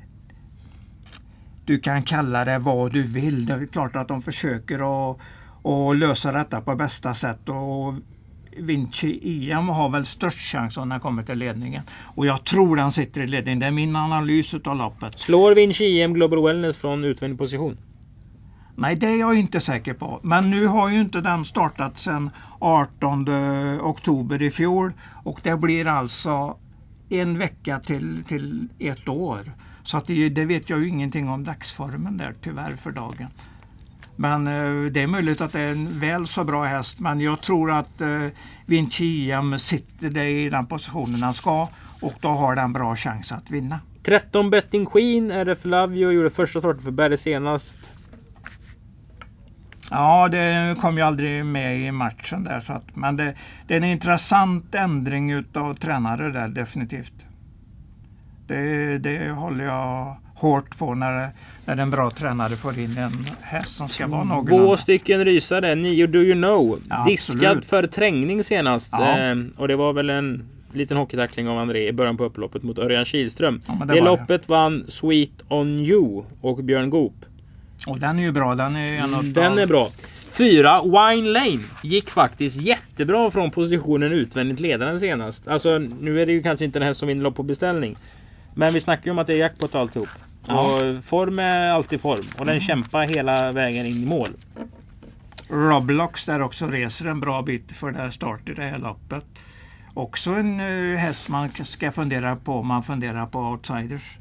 [1.66, 3.46] Du kan kalla det vad du vill.
[3.46, 5.18] Det är klart att de försöker att,
[5.64, 7.48] att lösa detta på bästa sätt.
[7.48, 7.94] Och
[8.56, 11.82] Vinci EM har väl störst chans om den kommer till ledningen.
[12.02, 13.58] Och jag tror den sitter i ledningen.
[13.58, 15.18] Det är min analys av loppet.
[15.18, 17.78] Slår Vinci EM Global Wellness från utvändig position?
[18.74, 20.20] Nej, det är jag inte säker på.
[20.22, 23.28] Men nu har ju inte den startat sedan 18
[23.80, 24.92] oktober i fjol
[25.24, 26.56] och det blir alltså
[27.08, 29.40] en vecka till, till ett år.
[29.86, 33.28] Så att det, det vet jag ju ingenting om dagsformen där tyvärr för dagen.
[34.16, 37.40] Men eh, det är möjligt att det är en väl så bra häst men jag
[37.40, 38.26] tror att eh,
[38.66, 41.68] Vinci EM sitter det i den positionen den ska
[42.00, 43.80] och då har den bra chans att vinna.
[44.02, 47.78] 13 Betting Queen, RF Lavio gjorde första starten för Berre senast.
[49.90, 52.60] Ja, det kom ju aldrig med i matchen där.
[52.60, 53.34] Så att, men det,
[53.66, 57.25] det är en intressant ändring utav tränare där definitivt.
[58.46, 61.30] Det, det håller jag hårt på när,
[61.64, 64.76] när en bra tränare får in en häst som ska vara Två någorlunda.
[64.76, 65.74] stycken rysare.
[65.74, 66.78] Nio Do You Know.
[66.90, 68.92] Ja, Diskad för trängning senast.
[68.92, 69.18] Ja.
[69.18, 72.78] Eh, och det var väl en liten hockeytackling av André i början på upploppet mot
[72.78, 73.60] Örjan Kihlström.
[73.66, 77.14] Ja, det det loppet vann Sweet On You och Björn Goop.
[77.86, 78.54] Och den är ju bra.
[78.54, 79.90] Den är en utav, Den är bra.
[80.30, 85.48] Fyra, Wine Lane gick faktiskt jättebra från positionen utvändigt ledaren senast.
[85.48, 87.96] Alltså nu är det ju kanske inte den här som vinner lopp på beställning.
[88.58, 90.08] Men vi snackar ju om att det är jackpot alltihop.
[90.46, 90.60] Ja.
[90.60, 92.24] Och form är alltid form.
[92.38, 94.30] Och den kämpar hela vägen in i mål.
[95.48, 99.24] Roblox där också reser en bra bit för det här start i det här loppet.
[99.94, 104.18] Också en uh, häst man ska fundera på om man funderar på outsiders.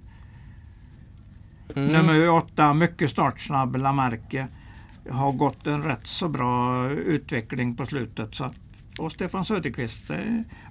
[1.75, 1.91] Mm.
[1.91, 4.47] Nummer åtta, mycket startsnabb, Lamarque.
[5.09, 8.35] Har gått en rätt så bra utveckling på slutet.
[8.35, 8.55] Så att,
[8.99, 10.11] och Stefan Söderqvist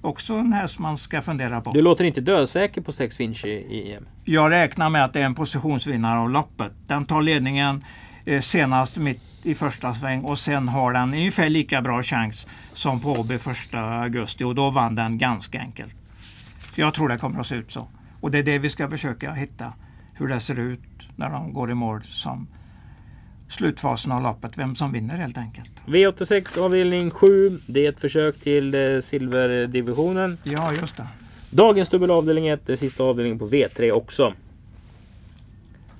[0.01, 1.71] också en häst man ska fundera på.
[1.71, 4.07] Du låter inte dösäker på 6 Vinci i EM.
[4.25, 6.73] Jag räknar med att det är en positionsvinnare av loppet.
[6.87, 7.85] Den tar ledningen
[8.25, 13.01] eh, senast mitt i första sväng och sen har den ungefär lika bra chans som
[13.01, 15.97] på Åby första augusti och då vann den ganska enkelt.
[16.75, 17.89] Jag tror det kommer att se ut så.
[18.21, 19.73] Och det är det vi ska försöka hitta.
[20.15, 22.49] Hur det ser ut när de går i mål som
[23.55, 24.59] slutfasen av loppet.
[24.59, 25.71] Vem som vinner helt enkelt.
[25.87, 27.61] V86 avdelning 7.
[27.67, 30.39] Det är ett försök till eh, silverdivisionen.
[30.43, 31.07] Ja, just det.
[31.51, 34.35] Dagens dubbel avdelning 1 är sista avdelningen på V3 också.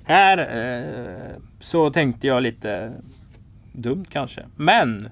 [0.03, 2.91] Här eh, så tänkte jag lite
[3.71, 4.43] dumt kanske.
[4.55, 5.09] Men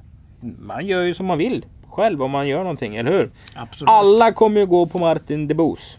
[0.59, 3.31] man gör ju som man vill själv om man gör någonting, eller hur?
[3.55, 3.89] Absolut.
[3.89, 5.97] Alla kommer ju gå på Martin Debos.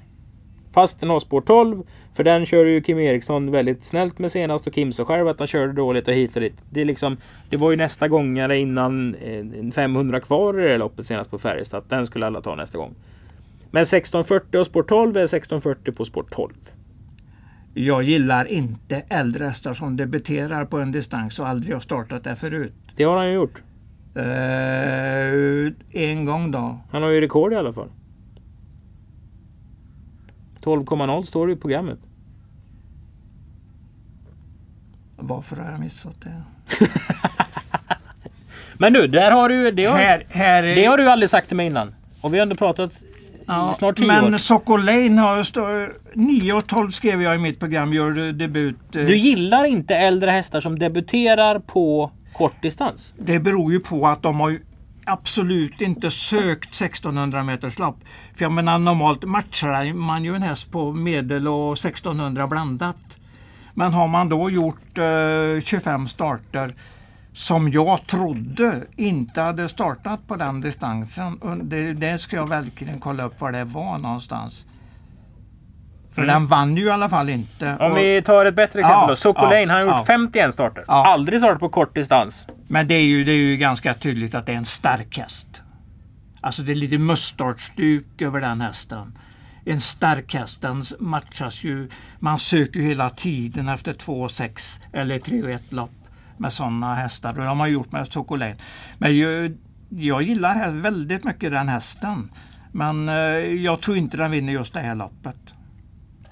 [0.75, 1.83] Fast den har spår 12.
[2.13, 5.39] För den körde ju Kim Eriksson väldigt snällt med senast och Kim sa själv att
[5.39, 6.63] han körde dåligt och hit och dit.
[6.71, 7.17] Det, är liksom,
[7.51, 11.39] det var ju nästa gångare innan eh, en 500 kvar i det loppet senast på
[11.39, 11.85] Färjestad.
[11.89, 12.95] Den skulle alla ta nästa gång.
[13.71, 16.53] Men 1640 och spår 12 är 1640 på spår 12.
[17.75, 22.35] Jag gillar inte äldre hästar som debuterar på en distans och aldrig har startat där
[22.35, 22.73] förut.
[22.97, 23.63] Det har han ju gjort.
[24.15, 26.79] Eh, en gång då.
[26.91, 27.89] Han har ju rekord i alla fall.
[30.65, 31.99] 12,0 står det i programmet.
[35.17, 36.43] Varför har jag missat det?
[38.79, 39.71] Men du, där har du...
[39.71, 41.95] Det har, Här, här är, det har du aldrig sagt till mig innan.
[42.21, 42.93] Och vi har ändå pratat
[43.73, 44.39] i snart 10 men år.
[44.39, 48.77] Sokolane har stå, 9 och 12 skrev jag i mitt program, gör debut.
[48.97, 53.15] eh, Du gillar inte äldre hästar som debuterar på kortdistans?
[53.19, 54.59] Det beror ju på att de har
[55.07, 57.97] absolut inte sökt 1600 meters lopp.
[58.37, 63.19] För jag menar normalt matchar man ju en häst på medel och 1600 blandat.
[63.75, 66.75] Men har man då gjort eh, 25 starter
[67.33, 71.41] som jag trodde inte hade startat på den distansen.
[71.63, 74.67] Det, det ska jag verkligen kolla upp var det var någonstans.
[76.15, 76.33] För Mm.
[76.35, 77.77] den vann ju i alla fall inte.
[77.81, 79.17] Om Och- vi tar ett bättre exempel Ja, då.
[79.17, 80.05] Soko ja, han har gjort ja.
[80.07, 80.85] 51 starter.
[80.89, 81.07] Ja.
[81.07, 82.47] Aldrig startat på kort distans.
[82.69, 85.63] Men det är, ju, det är ju ganska tydligt att det är en stark häst.
[86.41, 89.19] Alltså det är lite mustardstuk över den hästen.
[89.67, 95.59] En stark häst den matchas ju, man söker ju hela tiden efter 2,6 eller 3,1
[95.69, 95.91] lopp
[96.39, 97.31] med sådana hästar.
[97.31, 98.57] Och det har man gjort med Sokolin.
[98.99, 99.57] Men jag,
[99.89, 102.31] jag gillar väldigt mycket den hästen.
[102.73, 105.37] Men eh, jag tror inte den vinner just det här loppet.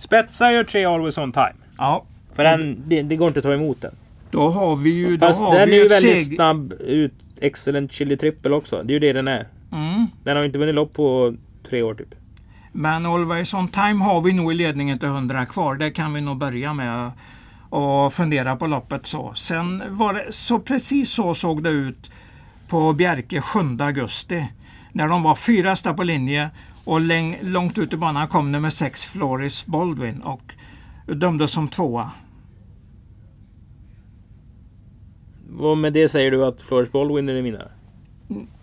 [0.03, 1.53] Spetsa gör tre always on time.
[1.79, 3.95] Ja, För den, det, det går inte att ta emot den.
[4.31, 5.17] då har vi ju...
[5.17, 7.13] Då Fast har den vi är ju väldigt seg- snabb ut.
[7.41, 8.83] Excellent Chili Triple också.
[8.83, 9.47] Det är ju det den är.
[9.73, 10.07] Mm.
[10.25, 11.35] Den har inte vunnit lopp på
[11.71, 12.15] tre år typ.
[12.73, 15.75] Men Always on time har vi nog i ledningen till 100 kvar.
[15.75, 17.11] Det kan vi nog börja med
[17.69, 19.33] och fundera på loppet så.
[19.35, 22.11] Sen var det så precis så såg det ut
[22.69, 24.47] på Bjerke 7 augusti.
[24.93, 26.51] När de var fyra hästar på linje
[26.85, 30.55] och läng, långt ut i banan kom nummer 6 Floris Baldwin och
[31.07, 32.11] dömdes som tvåa.
[35.59, 37.71] Och med det säger du att Floris Baldwin är vinnare?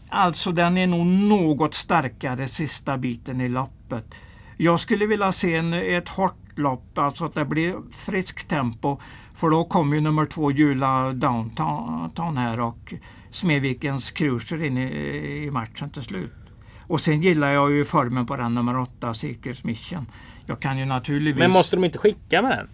[0.09, 4.15] Alltså den är nog något starkare sista biten i loppet.
[4.57, 8.97] Jag skulle vilja se en, ett hårt lopp, alltså att det blir friskt tempo.
[9.35, 12.93] För då kommer ju nummer två Jula Downtown här och
[13.31, 16.48] Smedvikens Cruiser in i, i matchen till slut.
[16.89, 20.05] Och sen gillar jag ju formen på den nummer åtta, Seekers Mission.
[20.45, 21.39] Jag kan ju naturligtvis...
[21.39, 22.67] Men måste de inte skicka med den?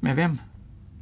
[0.00, 0.38] Med vem?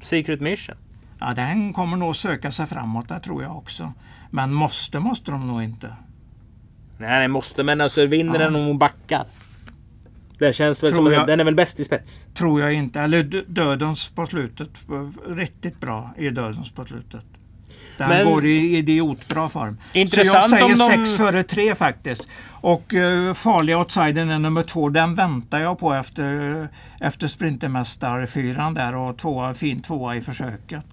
[0.02, 0.76] Secret Mission?
[1.18, 3.92] Ja, den kommer nog söka sig framåt, det tror jag också.
[4.30, 5.96] Men måste, måste de nog inte.
[6.98, 7.62] Nej, den måste.
[7.62, 8.38] Men alltså vinner Ja.
[8.38, 9.24] den om hon backar?
[10.38, 12.26] Den känns väl Tror som att jag- den är väl bäst i spets?
[12.35, 13.00] Tror jag inte.
[13.00, 14.70] Eller dö- dödens på slutet.
[15.28, 17.24] Riktigt bra i dödens på slutet.
[17.98, 19.78] Den Men- går i idiotbra form.
[19.92, 22.28] Intressant Så jag säger de- sex före tre faktiskt.
[22.50, 24.88] Och uh, farliga outsidern är nummer två.
[24.88, 26.68] Den väntar jag på efter,
[27.00, 30.85] efter Sprintermästarfyran där och tvåa, fin tvåa i försöket.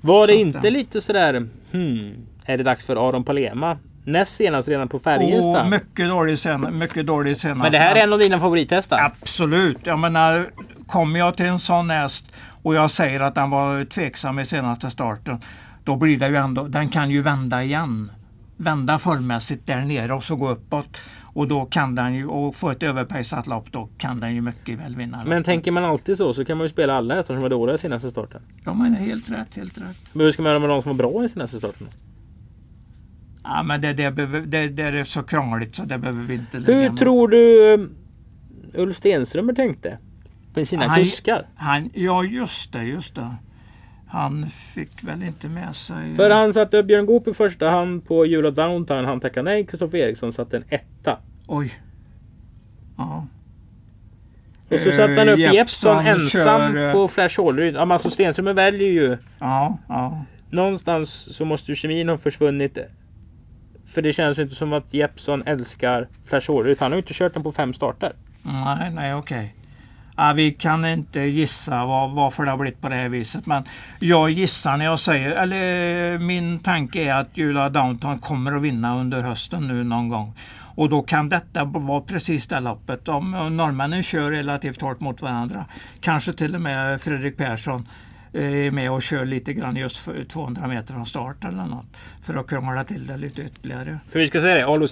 [0.00, 1.48] Var det Så inte den- lite sådär...
[1.72, 2.14] Hmm,
[2.46, 3.78] är det dags för Aron Palema?
[4.04, 5.68] Näst senast redan på Färjestad.
[5.70, 6.38] Mycket dålig
[6.72, 7.62] mycket dålig senast.
[7.62, 8.98] Men det här är en av dina favorithästar?
[9.00, 9.78] Absolut.
[9.84, 10.50] Jag menar,
[10.86, 12.24] kommer jag till en sån häst
[12.62, 15.38] och jag säger att den var tveksam i senaste starten.
[15.84, 18.12] Då blir det ju ändå, den kan ju vända igen.
[18.56, 20.96] Vända formmässigt där nere och så gå uppåt.
[21.32, 24.78] Och då kan den ju, och få ett överpejsat lopp, då kan den ju mycket
[24.78, 25.16] väl vinna.
[25.16, 25.44] Men loppet.
[25.44, 27.78] tänker man alltid så så kan man ju spela alla hästar som var dåliga i
[27.78, 28.42] senaste starten.
[28.64, 29.96] Ja men helt rätt, helt rätt.
[30.12, 31.86] Men hur ska man göra med de som var bra i senaste starten?
[33.42, 34.10] Ja men det, det,
[34.46, 37.90] det, det är så krångligt så det behöver vi inte lägga Hur tror du um,
[38.74, 39.98] Ulf Stenströmer tänkte?
[40.54, 41.46] Med sina Han- kuskar?
[41.56, 43.34] Han, ja just det, just det.
[44.08, 46.14] Han fick väl inte med sig...
[46.14, 49.04] För han satte upp Björn Goop i första hand på Jula Downtown.
[49.04, 49.66] Han tackade nej.
[49.66, 51.18] Kristoffer Eriksson satte en etta.
[51.46, 51.72] Oj.
[52.96, 53.26] Ja.
[54.70, 57.74] Och så Eh, satte han upp Jeppsson Jeppsson ensam kör, eh, på Flash Hålleryd.
[57.74, 59.16] Ja, men alltså Stenströmer väljer ju...
[59.38, 60.24] Ja, ja.
[60.50, 62.78] Någonstans så måste ju kemin ha försvunnit.
[63.86, 66.76] För det känns ju inte som att Jeppsson älskar Flash Hålleryd.
[66.80, 68.12] Han har ju inte kört den på fem starter.
[68.42, 69.54] Nej, nej, okej.
[70.20, 73.46] Ja, vi kan inte gissa var, varför det har blivit på det här viset.
[73.46, 73.64] Men
[73.98, 78.96] jag gissar när jag säger, eller min tanke är att Jula Downton kommer att vinna
[78.96, 80.34] under hösten nu någon gång.
[80.74, 83.08] Och då kan detta vara precis det loppet.
[83.08, 85.64] Om norrmännen kör relativt hårt mot varandra,
[86.00, 87.88] kanske till och med Fredrik Persson
[88.32, 91.96] eh, är med och kör lite grann just 200 meter från start eller något.
[92.22, 93.98] För att krångla till det lite ytterligare.
[94.08, 94.82] För vi ska säga det, All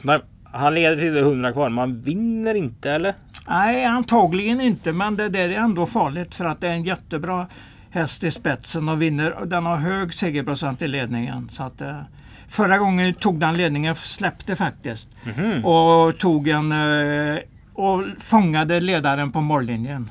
[0.52, 1.68] han leder till 100 kvar.
[1.68, 3.14] Man vinner inte eller?
[3.48, 7.46] Nej, antagligen inte, men det där är ändå farligt för att det är en jättebra
[7.90, 9.44] häst i spetsen och vinner.
[9.46, 11.50] Den har hög segerprocent i ledningen.
[11.52, 12.00] Så att, eh,
[12.48, 15.08] förra gången tog den ledningen, släppte faktiskt.
[15.24, 15.64] Mhm.
[15.64, 17.38] Och tog en eh,
[17.74, 20.10] och fångade ledaren på mållinjen.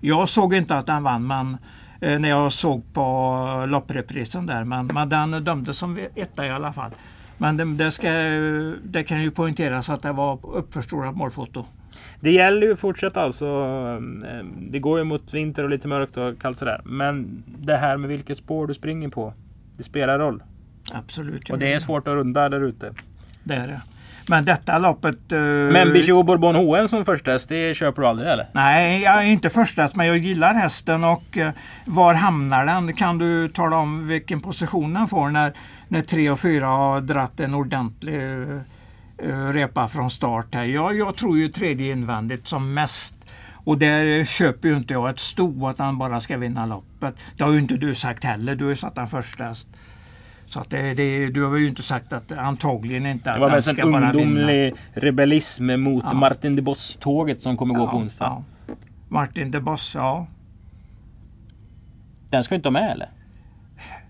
[0.00, 1.58] Jag såg inte att den vann men
[2.00, 4.64] eh, när jag såg på loppreprisen där.
[4.64, 6.90] Men, men den dömdes som etta i alla fall.
[7.40, 8.10] Men det, det, ska,
[8.84, 11.64] det kan ju poängteras att det var uppförstorat målfoto.
[12.20, 13.46] Det gäller ju att fortsätta alltså.
[14.30, 16.80] eh, Det går ju mot vinter och lite mörkt och kallt sådär.
[16.84, 19.34] Men det här med vilket spår du springer på.
[19.76, 20.42] Det spelar roll.
[20.92, 21.50] Absolut.
[21.50, 22.94] Och det är svårt att runda där ute.
[23.44, 23.80] Det är det.
[24.28, 25.32] Men detta loppet...
[25.32, 28.46] eh, Men Bichot Bourbon HN som första häst, det köper du aldrig eller?
[28.52, 31.50] Nej, jag är inte första men jag gillar hästen och eh,
[31.84, 32.92] var hamnar den?
[32.92, 35.52] Kan du tala om vilken position den får när,
[35.88, 38.14] när tre och fyra har dratt en ordentlig
[39.18, 40.64] eh, repa från start här?
[40.64, 43.14] Jag, jag tror ju tredje invändigt som mest.
[43.64, 47.14] Och där köper ju inte jag ett sto att han bara ska vinna loppet.
[47.36, 48.54] Det har ju inte du sagt heller.
[48.54, 49.66] Du har ju satt han först häst.
[50.50, 53.50] Så att det, det, du har ju inte sagt att antagligen inte att Det var
[53.50, 54.12] mest en ska vinna.
[54.12, 56.14] ungdomlig rebellism mot Ja.
[56.14, 58.24] Martin de Boss-tåget som kommer gå på onsdag.
[58.24, 58.74] Ja.
[59.08, 60.26] Martin de Boss, ja.
[62.30, 63.08] Den ska inte ha med eller?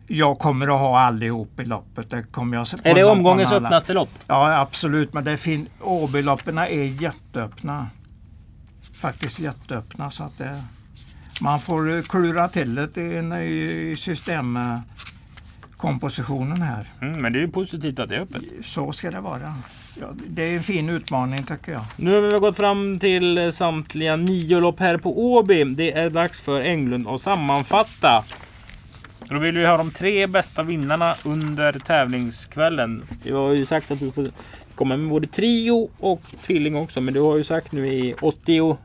[0.06, 2.10] Jag kommer att ha allihop i loppet.
[2.10, 4.10] Det kommer jag Är det omgångens öppnaste lopp?
[4.26, 5.38] Ja absolut, men
[5.80, 7.86] Åbyloppen är jätteöppna.
[8.92, 10.62] Faktiskt jätteöppna så att det,
[11.40, 13.96] man får klura till det i, i
[15.84, 16.86] systemkompositionen här.
[17.02, 18.42] Mm, men det är ju positivt att det är öppet.
[18.64, 19.54] Så ska det vara.
[20.00, 21.82] Ja, det är en fin utmaning tycker jag.
[21.96, 25.64] Nu har vi gått fram till eh, samtliga nio lopp här på Åby.
[25.64, 28.24] Det är dags för Englund att sammanfatta.
[29.28, 33.02] Då vill vi ha de tre bästa vinnarna under tävlingskvällen.
[33.22, 34.26] Vi har ju sagt att du får
[34.74, 37.00] komma med både trio och tvilling också.
[37.00, 38.76] Men du har ju sagt nu i 89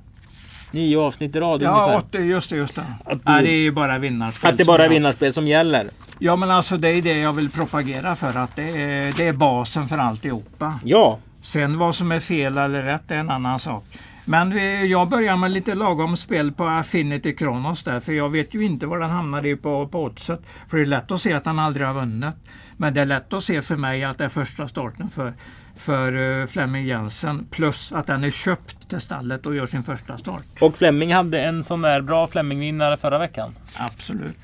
[0.99, 1.97] avsnitt i rad Ja, ungefär.
[2.21, 2.55] åt, just det.
[2.55, 2.81] Just det.
[3.05, 4.51] Att Ja, du- det är ju bara vinnarspel.
[4.51, 5.89] Att det bara är jag- vinnarspel som gäller.
[6.19, 8.37] Ja men alltså det är det jag vill propagera för.
[8.37, 10.79] Att det är, det är basen för alltihopa.
[10.83, 13.83] Ja, Sen vad som är fel eller rätt är en annan sak.
[14.25, 17.99] Men vi, jag börjar med lite lagom spel på Affinity Kronos där.
[17.99, 20.41] För jag vet ju inte var den hamnar i på, på oddset.
[20.67, 22.35] För det är lätt att se att han aldrig har vunnit.
[22.77, 25.33] Men det är lätt att se för mig att det är första starten för,
[25.75, 27.47] för uh, Flemming Jensen.
[27.51, 30.43] Plus att den är köpt till stallet och gör sin första start.
[30.59, 33.55] och Flemming hade en sån där bra Flemming-vinnare förra veckan.
[33.75, 34.37] Absolut.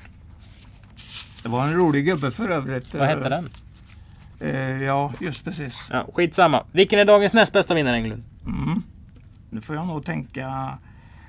[1.42, 2.94] Det var en rolig gubbe för övrigt.
[2.94, 3.48] Vad hette den?
[4.40, 5.88] Eh, ja, just precis.
[5.90, 6.64] Ja, skitsamma.
[6.72, 8.22] Vilken är dagens näst bästa vinnare Englund?
[8.46, 8.82] Mm.
[9.50, 10.78] Nu får jag nog tänka.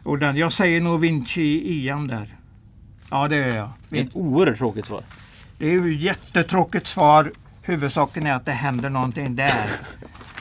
[0.04, 2.28] Och den, jag säger nog Vinci Ian där.
[3.10, 3.70] Ja, det gör jag.
[3.90, 5.04] Det är ett oerhört tråkigt svar.
[5.58, 7.32] Det är ju jättetråkigt svar.
[7.62, 9.54] Huvudsaken är att det händer någonting där.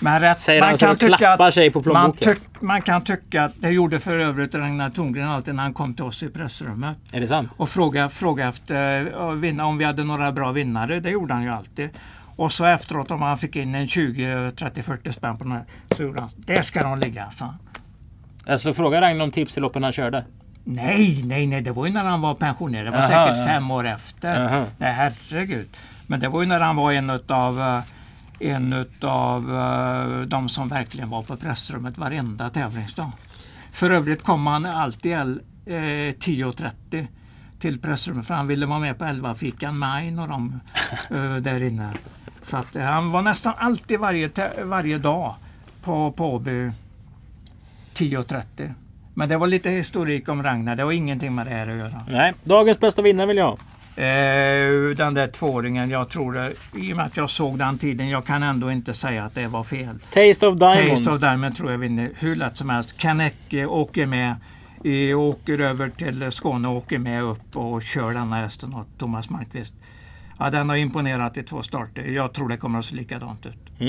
[0.02, 2.34] Men rätt, Säger han som klappar sig på man, plånboken.
[2.34, 5.94] tyck, man kan tycka att det gjorde för övrigt Ragnar Thorngren alltid när han kom
[5.94, 6.98] till oss i pressrummet.
[7.12, 7.50] Är det sant?
[7.56, 11.00] och fråga, fråga efter vinna, om vi hade några bra vinnare.
[11.00, 11.90] Det gjorde han ju alltid.
[12.36, 15.64] Och så efteråt om han fick in en 20, 30, 40 spänn på den här
[15.96, 17.26] så gjorde han där ska de ligga.
[17.38, 17.54] han.
[18.46, 20.24] Alltså fråga Ragnar om tips i loppen han körde.
[20.64, 22.86] Nej, nej, nej, det var ju när han var pensionerad.
[22.86, 23.46] Det var Aha, säkert ja.
[23.46, 24.46] fem år efter.
[24.46, 24.64] Aha.
[24.78, 25.68] Nej, herregud.
[26.06, 27.78] Men det var ju när han var en utav eh,
[28.42, 33.12] en utav eh, de som verkligen var på pressrummet varenda tävlingsdag.
[33.72, 37.06] För övrigt kom han alltid el- eh, 10.30
[37.58, 40.60] till pressrummet för han ville vara med på 11-fikan med Ain och de
[41.10, 41.92] eh, där inne.
[42.42, 44.30] Så att, han var nästan alltid varje,
[44.64, 45.34] varje dag
[45.82, 46.70] på, på Åby
[47.94, 48.74] 10.30.
[49.14, 50.76] Men det var lite historik om Ragnar.
[50.76, 52.00] Det har ingenting med det här att göra.
[52.08, 53.56] Nej, dagens bästa vinnare vill jag ha.
[53.96, 58.08] Eh, den där tvååringen, jag tror det, i och med att jag såg den tiden,
[58.08, 59.98] jag kan ändå inte säga att det var fel.
[59.98, 60.98] Taste of Diamonds.
[60.98, 62.98] Taste of Diamond tror jag vinner hur lätt som helst.
[62.98, 64.34] Kanecke åker med,
[65.16, 69.74] åker över till Skåne och åker med upp och kör denna hästen åt Thomas Malmqvist.
[70.38, 72.02] Ja, den har imponerat i två starter.
[72.02, 73.80] Jag tror det kommer att se likadant ut.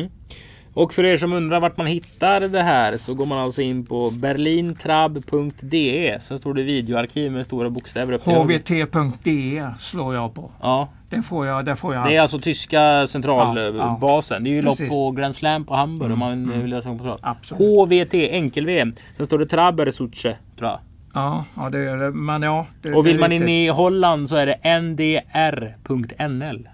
[0.74, 3.86] Och för er som undrar vart man hittar det här så går man alltså in
[3.86, 6.18] på berlintrab.de.
[6.22, 10.52] Sen står det videoarkiv med stora bokstäver upp hvt.de slår jag på.
[10.62, 11.66] Ja, Det får jag.
[11.66, 12.06] Det får jag.
[12.08, 13.08] det är alltså tyska Ja, ja.
[13.08, 14.44] centralbasen.
[14.44, 17.18] Det är ju lopp på Grand Slam på Hamburg om man vill läsa på.
[17.56, 18.94] HVT enkel-VM.
[19.18, 20.80] Sen står det Trabersuche tror jag.
[21.14, 22.12] Ja, ja, det är det.
[22.12, 22.66] Men ja.
[22.82, 26.68] Det, Och vill man in i Holland så är det ndr.nl.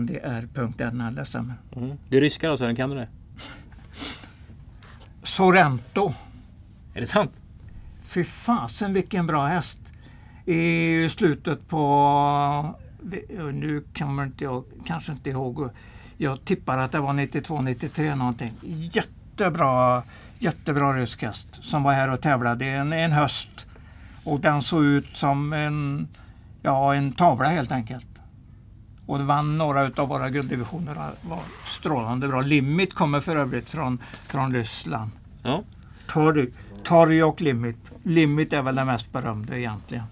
[0.00, 1.54] ndr.nl, det stämmer.
[1.76, 1.92] Mm.
[2.08, 3.08] Det är ryska då Sören, kan du det?
[5.38, 6.12] Sorrento.
[6.94, 7.32] Är det sant?
[8.02, 9.78] Fy fasen vilken bra häst.
[10.46, 12.74] I slutet på,
[13.52, 15.70] nu kommer inte jag kanske inte ihåg,
[16.16, 18.52] jag tippar att det var 92-93 någonting.
[18.92, 20.02] Jättebra,
[20.38, 23.66] jättebra rysk häst som var här och tävlade en, en höst.
[24.24, 26.08] Och den såg ut som en,
[26.62, 28.06] ja, en tavla helt enkelt.
[29.06, 30.94] Och vann några av våra gulddivisioner.
[31.22, 32.40] var strålande bra.
[32.40, 35.10] Limit kommer för övrigt från, från Ryssland.
[35.48, 35.62] Ja.
[36.12, 36.46] Torg,
[36.84, 37.76] torg och Limit.
[38.02, 40.04] Limit är väl det mest berömda egentligen.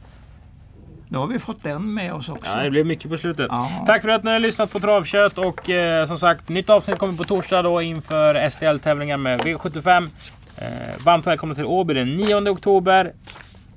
[1.09, 2.51] Nu har vi fått den med oss också.
[2.51, 3.47] Ja, det blev mycket på slutet.
[3.51, 3.85] Ja.
[3.87, 7.13] Tack för att ni har lyssnat på Travkött och eh, som sagt, nytt avsnitt kommer
[7.13, 10.09] på torsdag då inför STL-tävlingar med V75.
[10.57, 13.13] Eh, varmt välkomna till Åby den 9 oktober.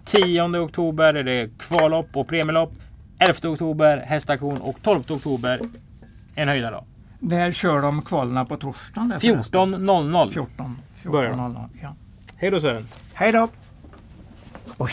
[0.06, 2.74] 10 oktober är det kvallopp och premielopp.
[3.20, 5.60] 11 oktober hästaktion och 12 oktober
[6.36, 6.84] en höjdardag.
[7.20, 9.10] Där kör de kvalen på torsdagen.
[9.10, 9.76] där förresten.
[9.76, 10.32] 14.00.
[10.32, 10.78] 14.
[11.04, 11.38] Börjar de.
[11.38, 11.96] 14 ja.
[12.38, 12.88] Hej då Sören.
[13.14, 13.48] Hej då!
[14.78, 14.92] Oj.